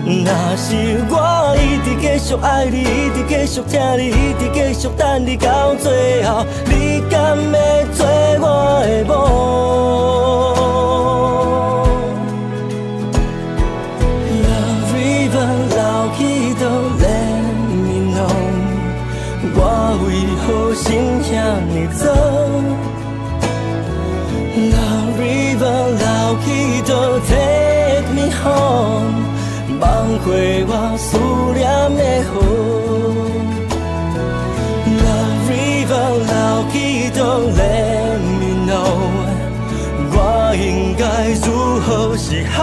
[0.05, 0.65] 若是
[1.09, 1.13] 我
[1.57, 8.05] 一直继续爱你，一直继续疼你，一直继续等你到最后，你甘会做
[8.39, 8.45] 我
[8.85, 10.56] 的某？
[30.27, 31.17] 回我思
[31.53, 31.63] 念
[31.95, 32.31] 的河。
[35.03, 36.31] Love River 流
[36.71, 36.75] 去
[37.17, 37.19] 都
[37.55, 38.75] Let me know，
[40.11, 40.17] 我
[40.55, 41.03] 应该
[41.45, 41.47] 如
[41.79, 41.87] 何
[42.17, 42.59] 是好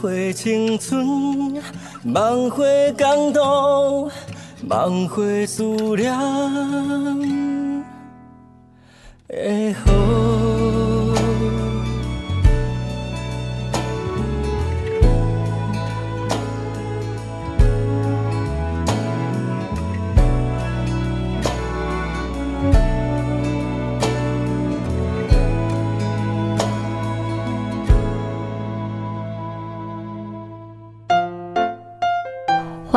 [0.00, 1.60] 回青春，
[2.04, 4.10] 梦回感动，
[4.62, 5.64] 梦回思
[5.96, 7.82] 念的雨。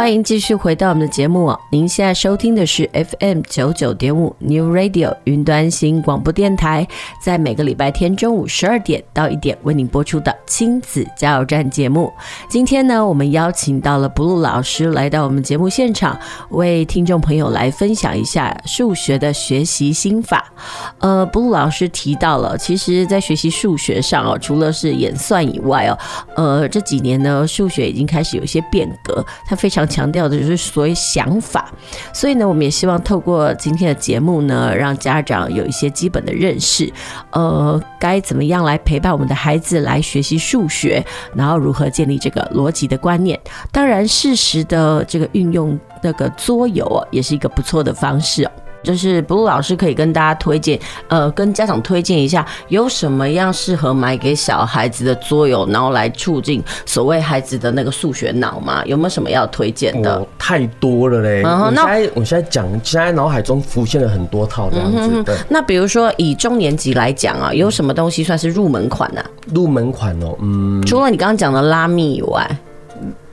[0.02, 1.60] 欢迎继续回到我们的节目哦。
[1.70, 6.88] 您现在收听的是 FM 九九点五 New Radio 云端新广播电台，
[7.24, 12.12] 在每个礼拜天中午十二点到一点为您播出的亲子加油站节目。
[12.49, 20.52] 今天呢，我们邀请到了 Blue 老师来到我们节目现场，为听众朋友来分享一下数学的学习心法。
[20.97, 25.99] 呃，Blue 老师提到了，其实，在学习数学上哦，除了是演算以外哦，
[26.36, 29.88] 呃，这几年呢，数学已经开始有一些变革，它非常。
[29.91, 31.69] 强调的就是所谓想法，
[32.13, 36.91] 所以呢，我们也希望透过今天的节目呢，让家长有一些基本的认识，
[37.31, 43.37] 呃，该怎么样来陪伴我们的孩子来学习数学，然后如何建立这个逻辑的观念。
[43.71, 48.49] 当然，适时的这个运用那个桌游啊，也是一个不错的方式。
[48.84, 58.84] 就是 Blue 老师可以跟大家推荐，呃，跟家长推荐一下，有什么样适合买给小孩子的桌游，然后来促进所谓孩子的那个数学脑吗？
[58.86, 60.15] 有没有什么要推荐的？
[60.15, 61.43] 哦，太多了嘞！
[61.45, 65.38] 嗯、我现在我现在讲，现在脑海中浮现了很多套这样子的。
[65.49, 69.21] 那比如说以中年级来讲啊，有什么东西算是入门款呢？
[69.21, 69.29] 啊？
[69.53, 72.57] 入门款哦，嗯，除了你刚刚讲的拉密以外。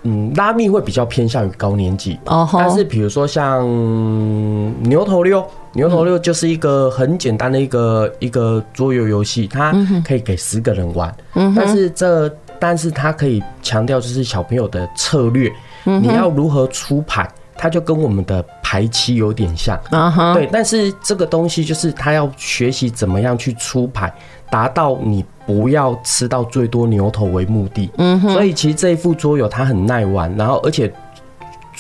[0.09, 3.63] 嗯，拉密会比较偏向于高年级，oh, 但是比如说像
[4.83, 11.15] 牛头六，牛头六就是一个很简单的一个一个桌游游戏，它可以给十个人玩，
[11.55, 15.53] 但是这但是它可以强调就是小朋友的策略，
[15.85, 19.79] 你要如何出牌，它就跟我们的排期有点像，
[20.33, 24.13] 对，但是这个东西就是他要学习怎么样去出牌。
[24.51, 30.93] 达到你不要吃到最多牛头为目的，嗯哼，所以其实这一副桌游它很耐玩，然后而且。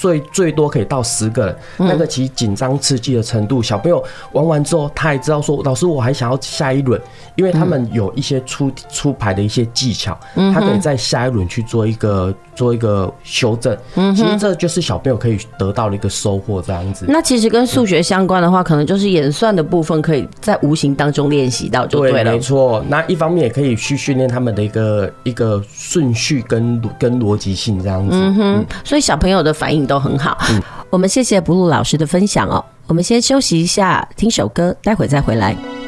[0.00, 4.00] 最最多可以到十个人，那个其实紧张刺激的程度，小朋友
[4.30, 7.00] 玩完之后，他也知道说，老师我还想要下一轮，
[7.34, 10.16] 因为他们有一些出出牌的一些技巧，
[10.54, 13.74] 他可以在下一轮去做一个做一个修正。
[13.94, 17.06] 嗯其实这就是小朋友可以得到的一个收获，这样子。
[17.08, 22.24] 那其实跟数学相关的话，可能就是演算的部分，可以在无形当中练习到就对了。
[22.24, 22.84] 对，没错。
[22.88, 28.10] 那一方面也可以去训练他们的一个一个顺序跟跟逻辑性这样子。
[28.12, 28.66] 嗯哼。
[28.84, 29.78] 所以小朋友的反应。
[29.88, 32.62] 都很好，嗯，我们谢谢 Blue 老师的分享哦。
[32.88, 35.87] 我们先休息一下，听首歌，待会再回来。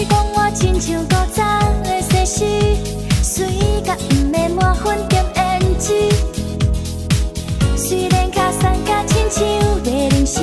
[0.00, 1.44] 你讲我亲像古早
[1.84, 2.38] 的西施，
[3.22, 6.08] 水甲毋免满分点胭脂。
[7.76, 10.40] 虽然脚松甲亲像月灵石，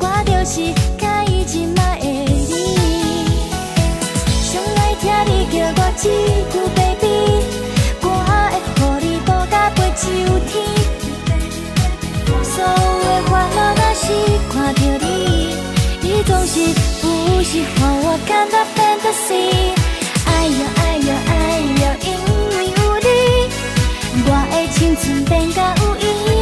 [0.00, 2.50] 我就是甲伊一卖的你。
[4.42, 6.04] 上爱听你叫我一
[6.50, 7.06] 句 baby，
[8.02, 8.34] 我会
[8.74, 10.02] 乎你度甲飞上
[10.48, 10.52] 天。
[12.42, 12.66] 所有
[13.04, 14.04] 的烦恼，若是
[14.50, 15.54] 看到你，
[16.02, 16.54] 你总是
[17.36, 19.30] 有时分我感觉 fantasy，
[20.24, 21.30] 哎呦哎呦哎
[21.82, 22.08] 呦，因
[22.48, 22.74] 为有
[23.04, 23.06] 你，
[24.24, 26.35] 我的青春变得有意义。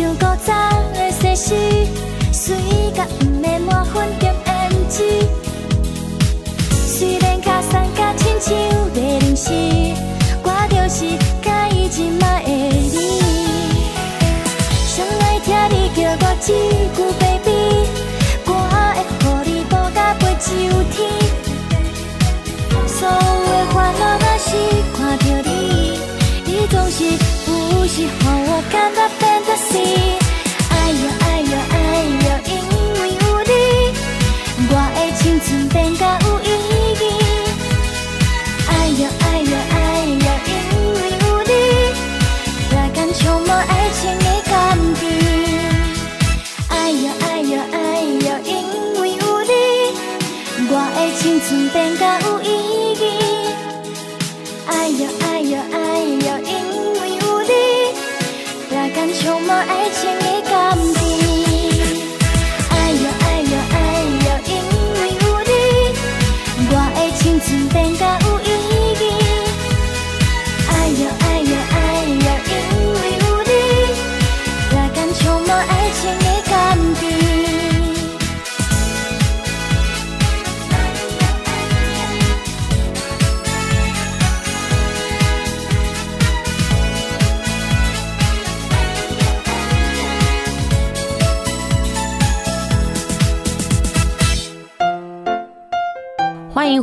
[0.00, 0.50] 像古早
[0.94, 1.54] 的西施，
[2.32, 2.56] 水
[2.96, 4.48] 甲毋免满分兼胭
[4.88, 5.04] 脂。
[6.72, 9.52] 虽然脚送甲亲像马铃薯，
[10.42, 11.04] 我就是
[11.42, 12.96] 甲伊一卖的你。
[14.86, 16.48] 想爱听你叫我一
[16.96, 17.48] 句 baby，
[18.46, 20.48] 我会乎你度甲飞上
[20.92, 20.96] 天。
[22.88, 23.12] 所有
[23.44, 24.48] 的烦恼，都是
[24.96, 25.59] 看着你。
[26.68, 27.04] 总是
[27.46, 29.74] 不喜欢我看到 fantasy。
[30.70, 31.74] 哎呦哎呦哎
[32.20, 32.52] 呦，因
[32.94, 33.50] 为有你，
[34.68, 36.48] 我的青春变得无意。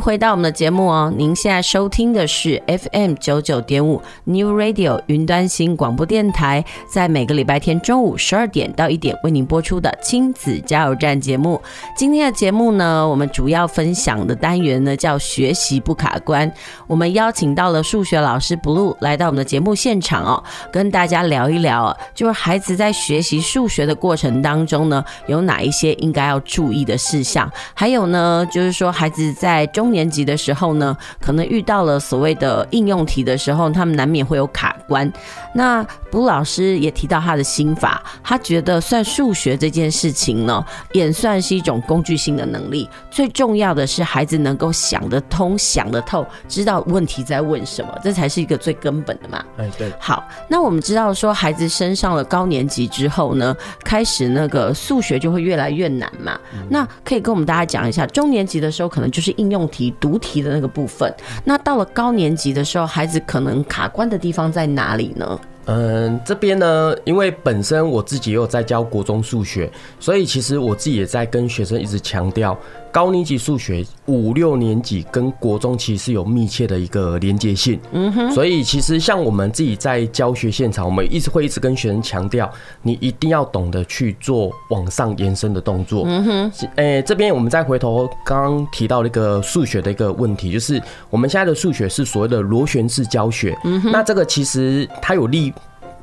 [0.08, 1.12] 回到我们的节目哦！
[1.14, 11.60] 您现在收听的是 FM 九九点五 New Radio 云端新广播电台，在每个礼拜天中午十二点到一点为您播出的亲子加油站节目。
[11.94, 16.50] 今天的节目呢，我们主要分享的单元呢叫学习不卡关。
[16.86, 20.42] 我们邀请到了数学老师 Blue 来到我们的节目现场哦，
[20.72, 35.10] 跟大家聊一聊，就是孩子在学习数学的过程当中呢，有哪一些应该要注意的事项，还有呢，就是说孩子在中年级的时候呢，可能遇到了所谓的应用题的时候，他们难免会有卡关。
[35.54, 49.42] 那卜老师也提到他的心法，他觉得算数学这件事情呢，演算是一种工具性的能力，最重要的是孩子能够想得通、想得透，知道问题在问什么，这才是一个最根本的嘛。
[49.56, 49.90] 哎，对。
[49.98, 56.38] 好，那我们知道说，孩子升上了高年级之后呢，开始那个数学就会越来越难嘛。
[56.52, 59.34] 嗯、那可以跟我们大家讲一下，中年级的时候可能就是。
[59.38, 61.12] 应用题、读题的那个部分，
[61.44, 65.40] 那到了高年级的时候，孩子可能卡关的地方在哪里呢？
[65.66, 69.70] 嗯，这边呢，因为本身我自己也有在教国中数学，
[70.00, 72.58] 所以其实我自己也在跟学生一直强调。
[72.90, 82.50] 高年级数学五六年级跟国中其实有密切的一个连接性，嗯哼，所以其实像我们自己在教学现场，我们一直会一直跟学生强调，
[82.82, 95.52] 你一定要懂得去做往上延伸的动作，嗯哼，诶，这边我们再回头刚刚提到那个数学的一个问题，就是我们现在的数学是所谓的螺旋式教学，嗯哼，那这个其实它有利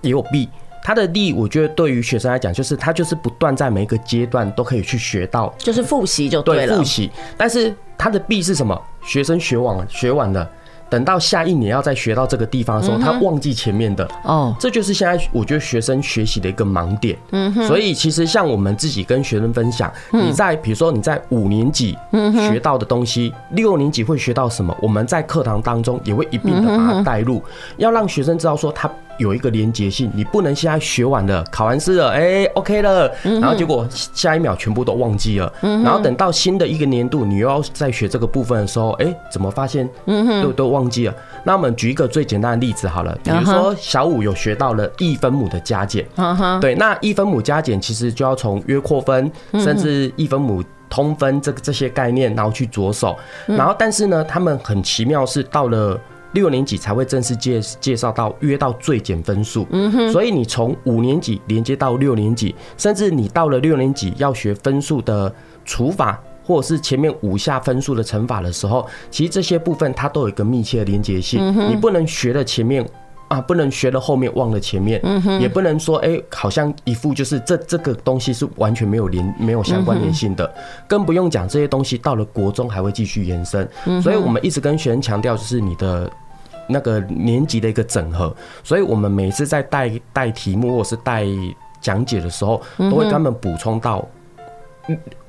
[0.01, 0.47] 也有弊。
[0.85, 6.67] 它的利，我觉得对于学生来讲，就是他就是不断在每一个阶段都可以去学到，就是复习就对了。
[6.67, 7.09] 对，复习。
[7.35, 8.79] 但是它的弊是什么？
[9.03, 10.47] 学生学完了，学完了。
[10.87, 17.17] 等到下一年要再学到这个地方的时候，他忘记前面的哦，这就是现在我觉得学生学习的一个盲点。
[17.31, 21.97] 嗯哼，所以其实像我们自己跟学生分享，你在比如说你在五年级
[22.47, 27.41] 学到的东西，六年级会学到什么，我们在课堂当中也会一并的把它带入，
[27.77, 39.89] 要让学生知道说他有一个连结性，你不能现在学完了，考完试了，哎，OK 了，然后结果下一秒全部都忘记了，然后等到新的一个年度你又要再学这个部分的时候，哎，怎么发现
[40.41, 41.13] 都都忘记了？
[41.43, 46.05] 那我们举一个最简单的例子好了，比如说小五有学到了一分母的加减，
[46.59, 55.99] 对，那一分母加减其实就要从约扩分，甚至一分母通分这个这些概念，然后去着手，然后但是呢，他们很奇妙是到了。
[56.35, 65.33] 六年级才会正式介介绍到约到最简分数，嗯哼，所以你从五年级连接到六年级，甚至你到了六年级要学分数的
[65.63, 72.85] 除法，或者是前面五下分数的乘法的时候，其实这些部分它都有一个密切的连接性，你不能学了前面
[73.29, 75.01] 啊，不能学了后面忘了前面，
[75.39, 80.53] 也不能说哎，好像一副就是这这个东西是完全没有连没有相关联性的，
[80.85, 83.67] 更不用讲这些东西到了国中还会继续延伸，
[84.03, 86.11] 所以我们一直跟学生强调就是你的。
[86.67, 91.25] 那个年级的一个整合，所以我们每次在带带题目或是带
[91.79, 94.07] 讲解的时候，都会跟他们补充到，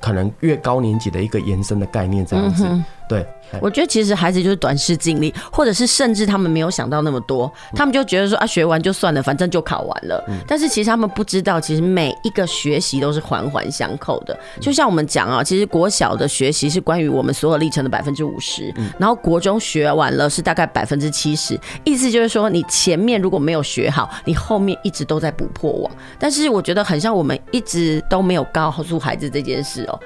[0.01, 2.67] 可能越高年级的一个延伸的概念这样子。
[3.09, 3.25] 对，
[3.61, 10.25] 我觉得其实孩子就是短视近利，或者是甚至他们没有想到那么多，他们就觉得说啊，学完就算了，反正就考完了。
[10.47, 14.37] 但是其实他们不知道，其实每一个学习都是环环相扣的。
[14.61, 21.57] 就像我们讲啊，其实国小的学习是关于我们所有历程的百分之五十，然后国中学完了是大概百分之七十。
[21.85, 25.93] 意思就是说，你前面如果没有学好，你后面一直都在补破网。
[26.19, 30.01] 但是我觉得很像我们一直都没有告诉孩子这件事哦。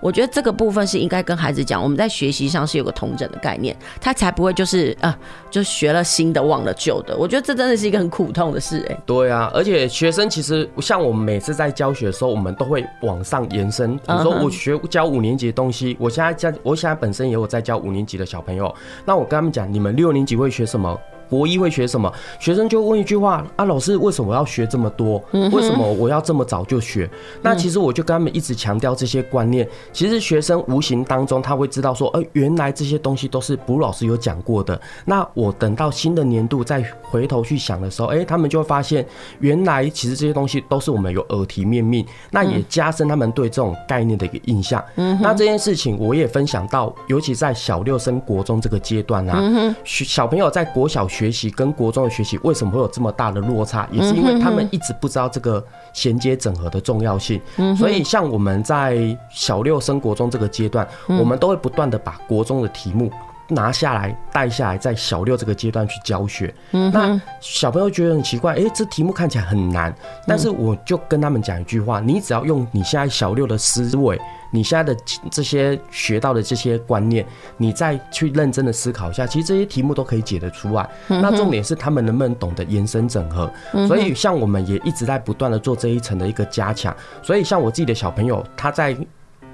[0.00, 5.16] 我觉得这个部分是应该跟孩子讲，我们在学习上是有个同整的概念，他才不会就是啊，
[5.50, 7.16] 就学了新的忘了旧的。
[7.16, 9.00] 我觉得这真的是一个很苦痛的事哎。
[9.04, 13.96] 对啊，而且学生其实像我们每次在教学的时候，我们都会往上延伸。
[13.96, 18.74] 比如说我学教五年级的东西，我现在教，我现在本身也有在教五年级的小朋友，
[19.04, 20.98] 那我跟他们讲，你们六年级会学什么？
[21.28, 22.12] 国一会学什么？
[22.40, 25.22] 学生就问一句话啊，老师为什么我要学这么多？
[25.32, 27.08] 为什么我要这么早就学？
[27.42, 29.68] 那其实我就跟他们一直强调这些观念。
[29.92, 34.80] 其实学生无形当中他会知道说，呃，原来这些东西都是卜老师有讲过的。
[35.04, 39.06] 那我等到新的年度再回头去想的时候，哎，他们就会发现，
[39.40, 42.06] 原来其实这些东西都是我们有耳提面命。
[42.30, 44.82] 那也加深他们对这种概念的一个印象。
[45.20, 51.17] 那这件事情我也分享到，尤其在小六升国中这个阶段啊，小朋友在国小学。
[51.18, 53.88] 学习跟国中的学习为什么会有这么大的落差？
[53.90, 57.40] 也是因为他们一直不知道这个衔接整合的重要性。
[57.76, 63.10] 所以像我们在小六升国中这个阶段，我们都会不断的把国中的题目
[63.48, 66.54] 拿下来带下来，在小六这个阶段去教学。
[66.72, 69.94] 嗯，那小朋友觉得很奇怪，哎、欸，这题目看起来很难，
[70.26, 74.20] 但是我就跟他们讲一句话：你只要用你现在小六的思维，
[74.50, 77.24] 你现在的这些学到的这些观念，
[77.56, 80.88] 你再去认真的思考一下，其实这些题目都可以解得出来。
[81.06, 83.50] 那重点是他们能不能懂得延伸整合。
[83.86, 86.94] 所以像我们也一直在不断的做这一层的一个加强。
[87.22, 88.96] 所以像我自己的小朋友，他在。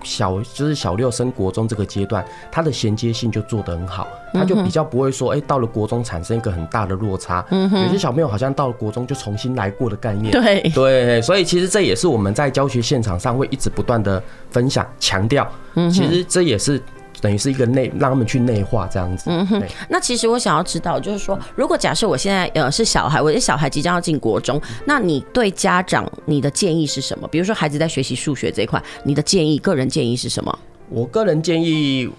[0.04, 7.44] 小就是小六升国中这个阶段，它的衔接性就做得很好，他就比较不会说，哎，到了国中产生一个很大的落差。
[7.50, 10.30] 嗯，有些小朋友好像到了国中就重新来过的概念。
[10.30, 15.50] 对对，所以其实这也是我们在教学现场上会一直不断的分享强调。
[15.74, 16.80] 嗯，其实这也是。
[17.24, 19.30] 等于是一个内让他们去内化这样子。
[19.30, 19.62] 嗯哼。
[19.88, 27.26] 那其实我想要知道，就是说，如果假设我现在呃是小孩，我的小孩即将要进国中，那你对家长你的建议是什么？
[27.28, 30.58] 比如说孩子在学习数学这一块，你的建议，个人建议是什么？
[30.90, 32.10] 我个人建议，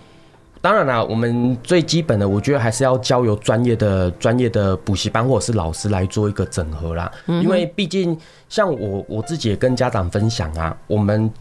[0.59, 7.11] 当然啦，我们最基本的，我觉得还是要交由专业的、专业的补习班或者是老师来做一个整合啦。
[7.27, 8.17] 因为毕竟
[8.49, 11.31] 像我我自己也跟家长分享啊，我们。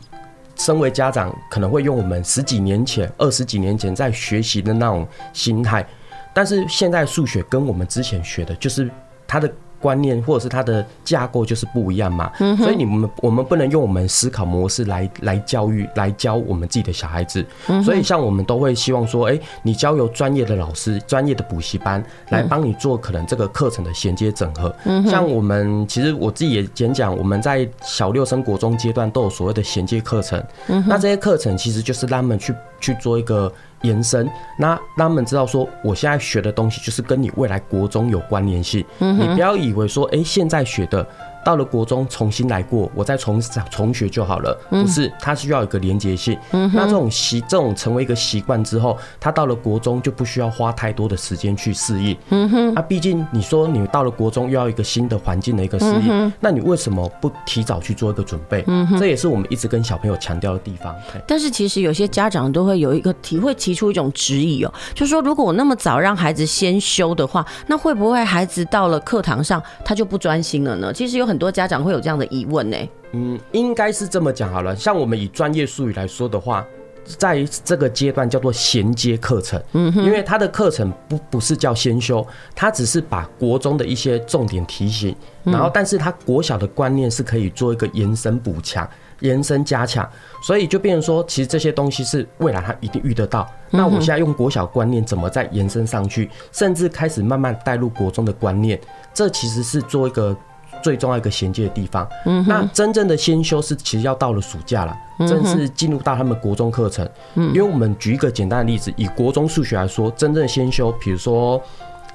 [0.57, 5.86] 身为家长，可能会用我们十几年前、二十几年前在学习的那种心态，
[6.32, 8.90] 但是现在数学跟我们之前学的，就是
[9.26, 9.52] 它的。
[9.85, 17.45] 观念或者是它的架构就是不一样嘛，所以你们我们不能用我们思考模式来来教育来教我们自己的小孩子，
[17.85, 24.74] 所以像我们都会希望说，哎，你交由专业的老师、专业的补习班来帮你做可能这个课程的衔接整合。
[25.07, 30.43] 像我们其实我自己也讲讲，我们在小六升国中阶段都有所谓的衔接课程，
[30.87, 32.55] 那这些课程其实就是让他们去
[32.85, 33.53] 去做一个。
[33.85, 34.26] 延伸，
[34.59, 38.82] 那让他们知道说，我现在学的东西就是跟你未来国中有关联性。
[38.99, 41.07] 你不要以为说，哎，现在学的。
[41.45, 43.40] 到了国中重新来过，我再重
[43.70, 44.59] 重学就好了。
[44.70, 46.36] 不是，他需要有一个连结性。
[46.51, 52.16] 那这种习，这种成为一个习惯之后，他到了国中就不需要花太多的时间去适应。
[52.30, 52.74] 嗯哼。
[52.74, 58.64] 那毕竟你说你到了国中又要一个新的环境的一个适应，那你为什么不提早去做一个准备？
[58.66, 58.99] 嗯哼。
[58.99, 60.95] 这也是我们一直跟小朋友强调的地方。
[61.26, 70.90] 但是其实有些家长都会有一个提，会提出一种质疑哦，就是说如果我那么早让孩子先修的话，那会不会孩子到了课堂上他就不专心了呢？
[70.90, 71.34] 其实有很。
[71.35, 72.76] 很多家长会有这样的疑问呢。
[73.11, 74.76] 嗯，应该是这么讲好了。
[74.76, 76.64] 像我们以专业术语来说的话，
[77.05, 79.61] 在这个阶段叫做衔接课程。
[79.72, 82.24] 嗯，因为他的课程不不是叫先修，
[82.55, 85.12] 他只是把国中的一些重点提醒，
[85.43, 90.09] 然后但是他国小的观念是可以做一个延伸补强、延伸加强，
[90.41, 93.45] 所以就变成说，其实这些东西是未来他一定遇得到。
[93.70, 98.80] 那我现在用国小观念怎么再延伸上去，甚至开始慢慢带入国中的观念，
[99.12, 100.37] 这其实是做一个。
[100.85, 104.95] 最重要一个衔接的地方，嗯，那真正的先修是其实要到了暑假了，
[105.26, 111.59] 正式进入到他们国中课程，嗯，因为我们举一个简单的例子，以国中数学来说，真正的先修，比如说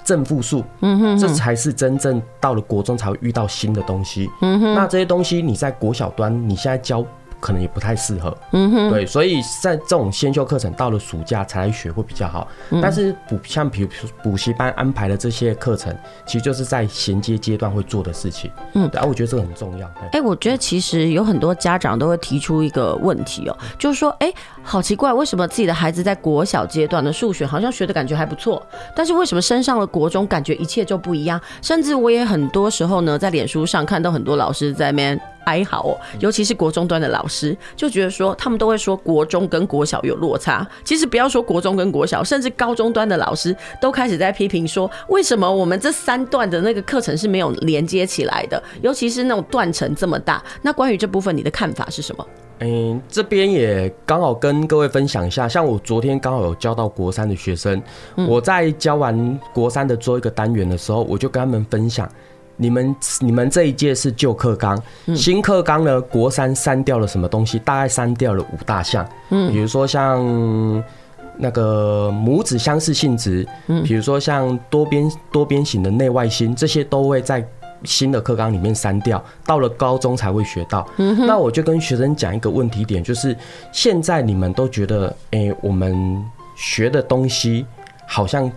[0.04, 7.04] 正负数，嗯哼，这才是真正到了国中才会遇到新的东西，嗯哼，那这些东西你在国小端你现在教。
[7.40, 12.48] 可能也不太适合，嗯哼，对，所以在这种先修课程到了暑假才来学会比较好。
[12.82, 13.90] 但是补像比如
[14.22, 18.52] 补习班安排的这些课程，其实就是在衔接阶段会做的事情。
[18.74, 19.90] 嗯，然后我觉得这个很重要。
[20.12, 24.32] 哎，我觉得其实有很多家长都会提出一个问题哦，就是说，哎，
[24.62, 28.62] 好奇怪，为什么自己的孩子在国小阶段的数学好像学的感觉还不错，
[28.96, 31.40] 但是为什么升上了国中，感觉一切就不一样？
[31.62, 35.50] 甚至我也很多时候呢，在脸书上看到很多老师在那边。
[35.50, 40.68] 还好哦，尤其是国中端的老师就觉得说，他们都会说国中跟国小有落差。
[40.84, 48.62] 其实不要说国中跟国小，甚至高中端的老师都开始在批评说，为什么我们这三段的那个课程是没有连接起来的？
[48.84, 50.44] 尤其是那种断层这么大。
[50.62, 52.28] 那关于这部分，你的看法是什么？
[52.60, 57.82] 嗯，这边也刚好跟各位分享一下，像我昨天刚好有教到国三的学生，
[58.28, 62.08] 我在教完国三的最后一个单元的时候，我就跟他们分享。
[62.62, 64.78] 你们你们这一届是旧课纲，
[65.16, 66.01] 新课纲呢？
[66.01, 67.57] 国三删掉了什么东西？
[67.60, 70.84] 大概删掉了五大项，嗯，比如说像
[71.38, 77.41] 那个母子相似性质，嗯，比如说像多边多边形的内外心，这些都会在
[77.86, 80.86] 新的课纲里面删掉，到了高中才会学到。
[80.97, 83.34] 嗯，那我就跟学生讲一个问题点，就是
[83.72, 86.22] 现在你们都觉得，哎、欸，我们
[86.57, 87.66] 学的东西
[88.05, 88.51] 好像。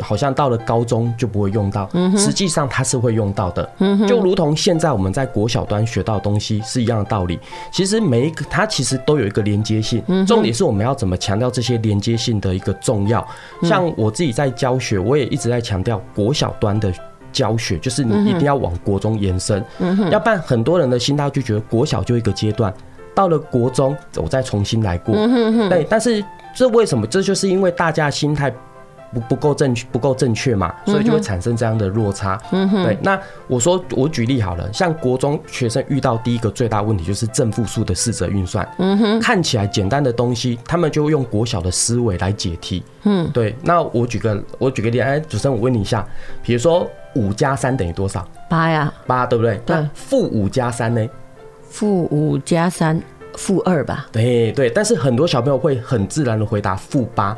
[0.00, 3.70] 好像到了高中就不会用到，实际上它是会用到的，
[4.08, 7.38] 就如同现在我们在国小端学到的东西是一样的道理。
[7.72, 13.26] 其实每一个它其实都有一个连接性，重点是我们要怎么强调这些连接性的一个重要。
[13.62, 16.92] 像我自己在教学，我也一直在强调国小端的
[17.32, 19.64] 教学，就是你一定要往国中延伸，
[20.10, 22.72] 要不然很多人的心态就觉得国小就一个阶段，
[23.14, 25.14] 到了国中我再重新来过。
[25.68, 26.24] 对，但是。
[26.52, 27.06] 这为什么？
[27.06, 28.52] 这就是因为大家心态。
[29.12, 32.40] 不不够正确，不够正确嘛，所以就会产生这样的落差。
[32.52, 32.96] 嗯哼，对。
[33.02, 38.68] 那我说我举例好了，像国中学生遇到第一个最大问题就是正负数的四则运算。
[38.78, 42.82] 嗯哼，看起来简单的东西，他们就会用国小的思维来解题。
[43.02, 43.56] 嗯，对。
[43.62, 46.06] 那我举个我举个例，哎，主持人，我问你一下，
[46.42, 48.26] 比如说五加三等于多少？
[48.48, 49.60] 八呀，八对不对？
[49.66, 49.88] 对。
[49.94, 51.08] 负五加三呢？
[51.68, 53.00] 负五加三，
[53.36, 54.06] 负二吧。
[54.12, 57.36] 对对，但是很多小朋友会很自然的回答负八。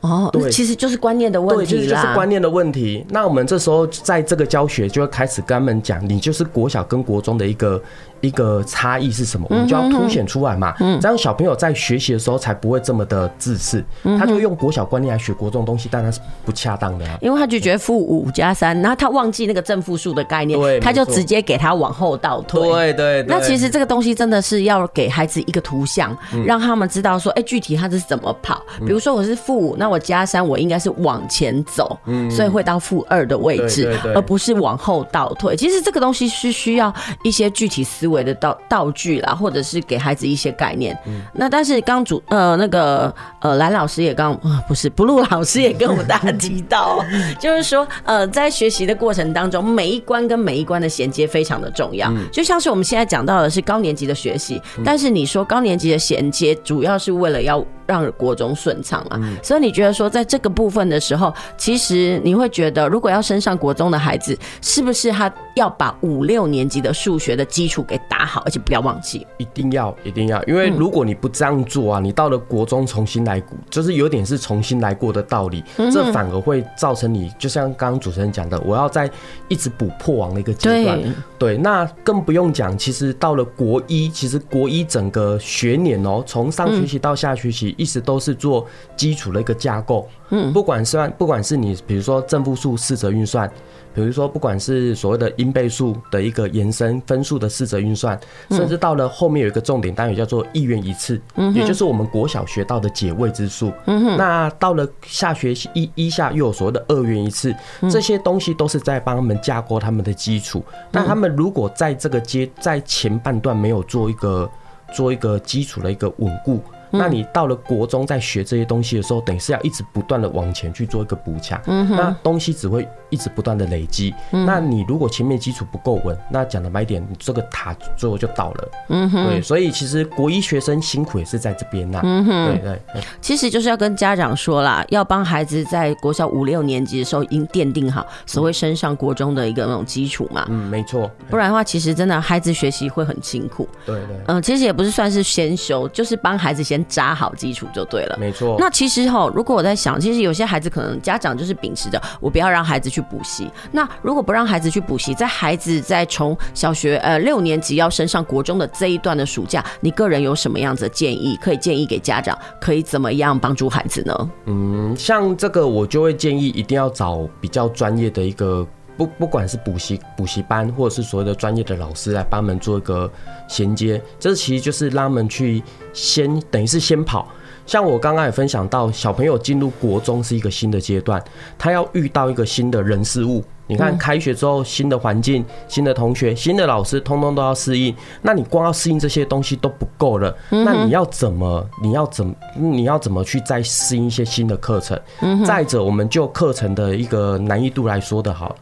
[0.00, 3.04] 哦，对，其实就是观念的问题，对，其实就是观念的问题。
[3.10, 7.82] 那我们这时候在这个教学就会开始跟他们讲，你就是国小跟国中的一个。
[8.20, 9.46] 一个差异是什么？
[9.50, 13.82] 我们就要凸显出来嘛，这样小朋友在学习的时候才不会这么的自私。
[14.18, 17.18] 他就用国小观念来学国中东西，当然是不恰当的啊。
[17.20, 22.60] 因为他就觉得负五加三，然后他忘记那个正负数的概念，他就直接给他往后倒退。
[22.60, 23.22] 对对。
[23.28, 28.62] 那其实这个东西真的是要给孩子一个图像，让他们知道说，哎，具体他这是怎么跑。
[28.80, 31.98] 比如说我是负五，那我加三，我应该是往前走，
[32.30, 35.56] 所以会到负二的位置，而不是往后倒退。
[35.56, 36.92] 其实这个东西是需要
[37.22, 38.20] 一些具体思维。
[38.20, 40.94] 为的道道具啦，或者是给孩子一些概念。
[41.06, 47.02] 嗯，那但是刚主呃那个呃蓝老师也刚啊不是 Blue 老师也跟我们大家提到，
[47.40, 52.10] 就是说呃在学习的过程当中，每一关跟每一关的衔接非常的重要。
[52.10, 57.64] 嗯，就像是我们现在讲到的是高年级的学习，但是你说高年级的衔接主要是为了要。
[57.86, 69.26] 让国中顺畅嘛，所以你觉得说，在这个部分的时候，其实你会觉得，如果要升上国中的孩子，是不是他要把五六年级的数学的基础给打好，而且不要忘记？
[69.38, 79.10] 一定要，一定要，因为如果你不这样做啊，你到了国中重新来过，就是有点是重新来过的道理，这反而会造成你，就像刚刚主持人讲的，我要在
[79.48, 81.00] 一直补破网的一个阶段。
[81.38, 87.74] 对，那更不用讲，其实到了国一，其实国一整个学年哦，从上学期到下学期。
[87.80, 93.50] 一直都是做基础的一个架构，嗯，不管是不管是你，比如说正负数四则运算，
[93.94, 98.18] 比如说不管是所谓的因倍数的一个延伸分数的四则运算，
[98.50, 107.54] 甚至到了后面有一个重点单元叫做一元一次，嗯，也就是我们国小学到的解未知数，嗯，那到了下学期一一下又有所谓的二元一次，
[107.90, 110.64] 这些东西都是在帮他们架构他们的基础。
[110.90, 114.50] 那他们如果在这个阶在前半段没有做一个
[114.92, 116.60] 做一个基础的一个稳固。
[116.90, 124.12] 那你到了国中，在学这些东西的时候，等于是要一直不断的往前去做一个补强，嗯那东西只会一直不断的累积。
[124.32, 128.68] 嗯那你如果前面基础不够稳，那讲的白点，你这个塔最后就倒了。
[128.88, 132.00] 嗯哼，对，所以其实国一学生辛苦也是在这边呐。
[132.02, 133.02] 嗯哼，对对。
[133.20, 140.46] 其实就是要跟家长说啦，要帮孩子在国小五六年级的时候，已经奠定好所谓升上国中的一个那种基础嘛。
[140.48, 141.08] 嗯，没错。
[141.28, 143.68] 不然的话，其实真的孩子学习会很辛苦。
[143.86, 144.16] 对对。
[144.26, 146.79] 嗯，其实也不是算是先修，就是帮孩子先。
[146.88, 148.56] 扎好基础就对了，没错。
[148.58, 153.50] 那其实哈，如果我在想，其实有些孩子可能家长就是秉持着我不要让孩子去补习。
[153.70, 161.38] 那如果不让孩子去补习，在孩子在从小学呃六年级要升上国中的这一段的暑假，你个人有什么样子的建议？
[161.40, 164.30] 可以建议给家长，可以怎么样帮助孩子呢？
[164.46, 168.66] 嗯，像这个我就会建议一定要找比较专业的一个。
[169.00, 173.10] 不，不管是补习补习班，或者是所谓的专业的老师来帮他们做一个
[173.48, 175.62] 衔接，这其实就是让他们去
[175.94, 177.26] 先等于是先跑。
[177.66, 181.22] 像我刚刚也分享到，小朋友进入国中是一个新的阶段，
[181.56, 183.42] 他要遇到一个新的人事物。
[183.68, 187.94] 你看，开学之后，新的环境、新的同学、新的老师，通通都要适应。
[188.20, 191.64] 那你光要适应这些东西都不够了，那你要怎么？
[191.80, 192.34] 你要怎？
[192.56, 195.00] 你要怎么去再适应一些新的课程？
[195.46, 198.56] 再者，我们就课程的一个难易度来说的好。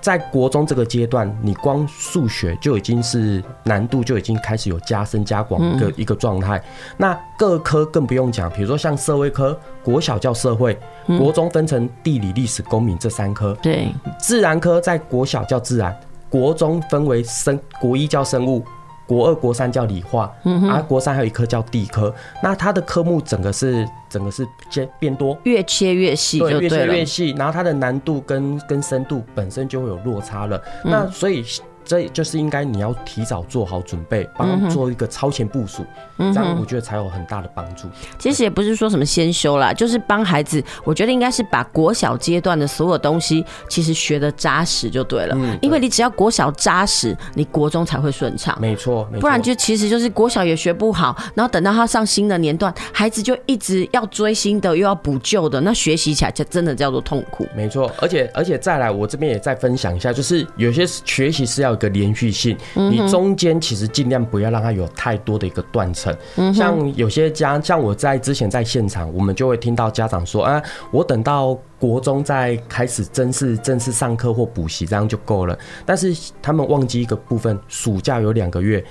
[0.00, 6.62] 在国中这个阶段，你光数学就已经是难度就已经开始有加深加广一个一个状态。
[6.96, 10.78] 那各科更不用讲，比如说像社会科，国小叫社会，
[11.18, 13.56] 国中分成地理、历史、公民这三科。
[13.62, 15.98] 对，自然科在国小叫自然，
[16.30, 18.64] 国中分为生，国一叫生物。
[19.06, 20.32] 国二、国三叫理化，
[20.70, 22.14] 而国三还有一科叫地科。
[22.42, 27.30] 那它的科目整个是整个是切变多，越切越细，对，越切越细。
[27.38, 30.60] 然后它的难度跟跟深度本身就会有落差了。
[30.84, 31.44] 那所以。
[31.86, 35.86] 这就是应该你要提早做好准备，帮做一个超前部署，
[36.18, 37.86] 嗯这样我觉得才有很大的帮助。
[38.18, 45.36] 其实也不是说什么先修啦，就是帮孩子，我觉得应该是把国小阶段的所有东西，其实学的扎实就对了。
[45.38, 48.58] 嗯因为你只要国小扎实，你国中才会顺畅。
[48.60, 57.46] 没错，不然就其实就是国小也学不好，然后等到他上新的年段，孩子就一直要追新的，又要补旧的，那学习起来就真的叫做痛苦。
[57.54, 61.75] 没错，而且而且再来，我这边也再分享一下，就是有些学习是要。
[61.76, 66.12] 一个连续性，你中间其实尽量不要让它有太多的一个断层。
[66.52, 70.60] 像有些家，像我在之前在现场，我们就会听到家长说：“啊，
[70.90, 75.56] 我等到国中再开始正式正式上课或补习，这样就够了。”
[75.86, 78.82] 但是他们忘记一个部分，暑假有两个月。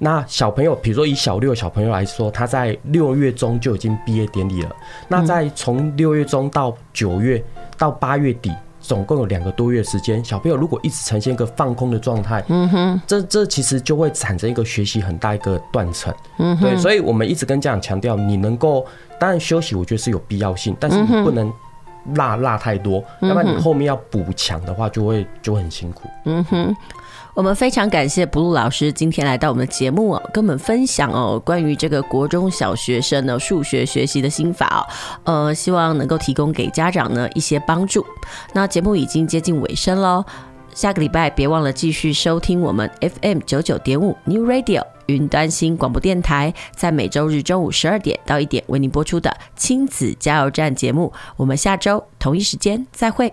[0.00, 4.70] 那小朋友，比如说以小六小朋友来说，他在六月中就已经毕业典礼了。
[5.08, 7.42] 那在从六月中到九月
[7.76, 8.52] 到八月底，
[8.88, 10.24] 总共有两个多月时间。
[10.24, 16.12] 小朋友如果一直呈现一个放空的状态，嗯哼，这这其实就会产生一个学习很大一个断层。
[16.38, 18.86] 嗯，对，所以我们一直跟家长强调，你能够
[19.20, 21.52] 当然休息，我觉得是有必要性，但是你不能
[22.14, 26.08] 落落太多，要不然你后面要补强的话，就会就会很辛苦。
[26.24, 26.76] 嗯哼。
[27.38, 34.84] 我们非常感谢 Blue 老师今天来到我们的节目哦，跟我们分享哦关于这个国中小学生的数学学习的心法
[35.24, 38.04] 哦，呃，希望能够提供给家长呢一些帮助。
[38.54, 40.24] 那节目已经接近尾声喽，
[40.74, 51.12] 下个礼拜别忘了继续收听我们 FM 九九点五 New Radio 云端新广播电台，在每周日中午十二点到一点为您播出的亲子加油站节目。
[51.36, 53.32] 我们下周同一时间再会。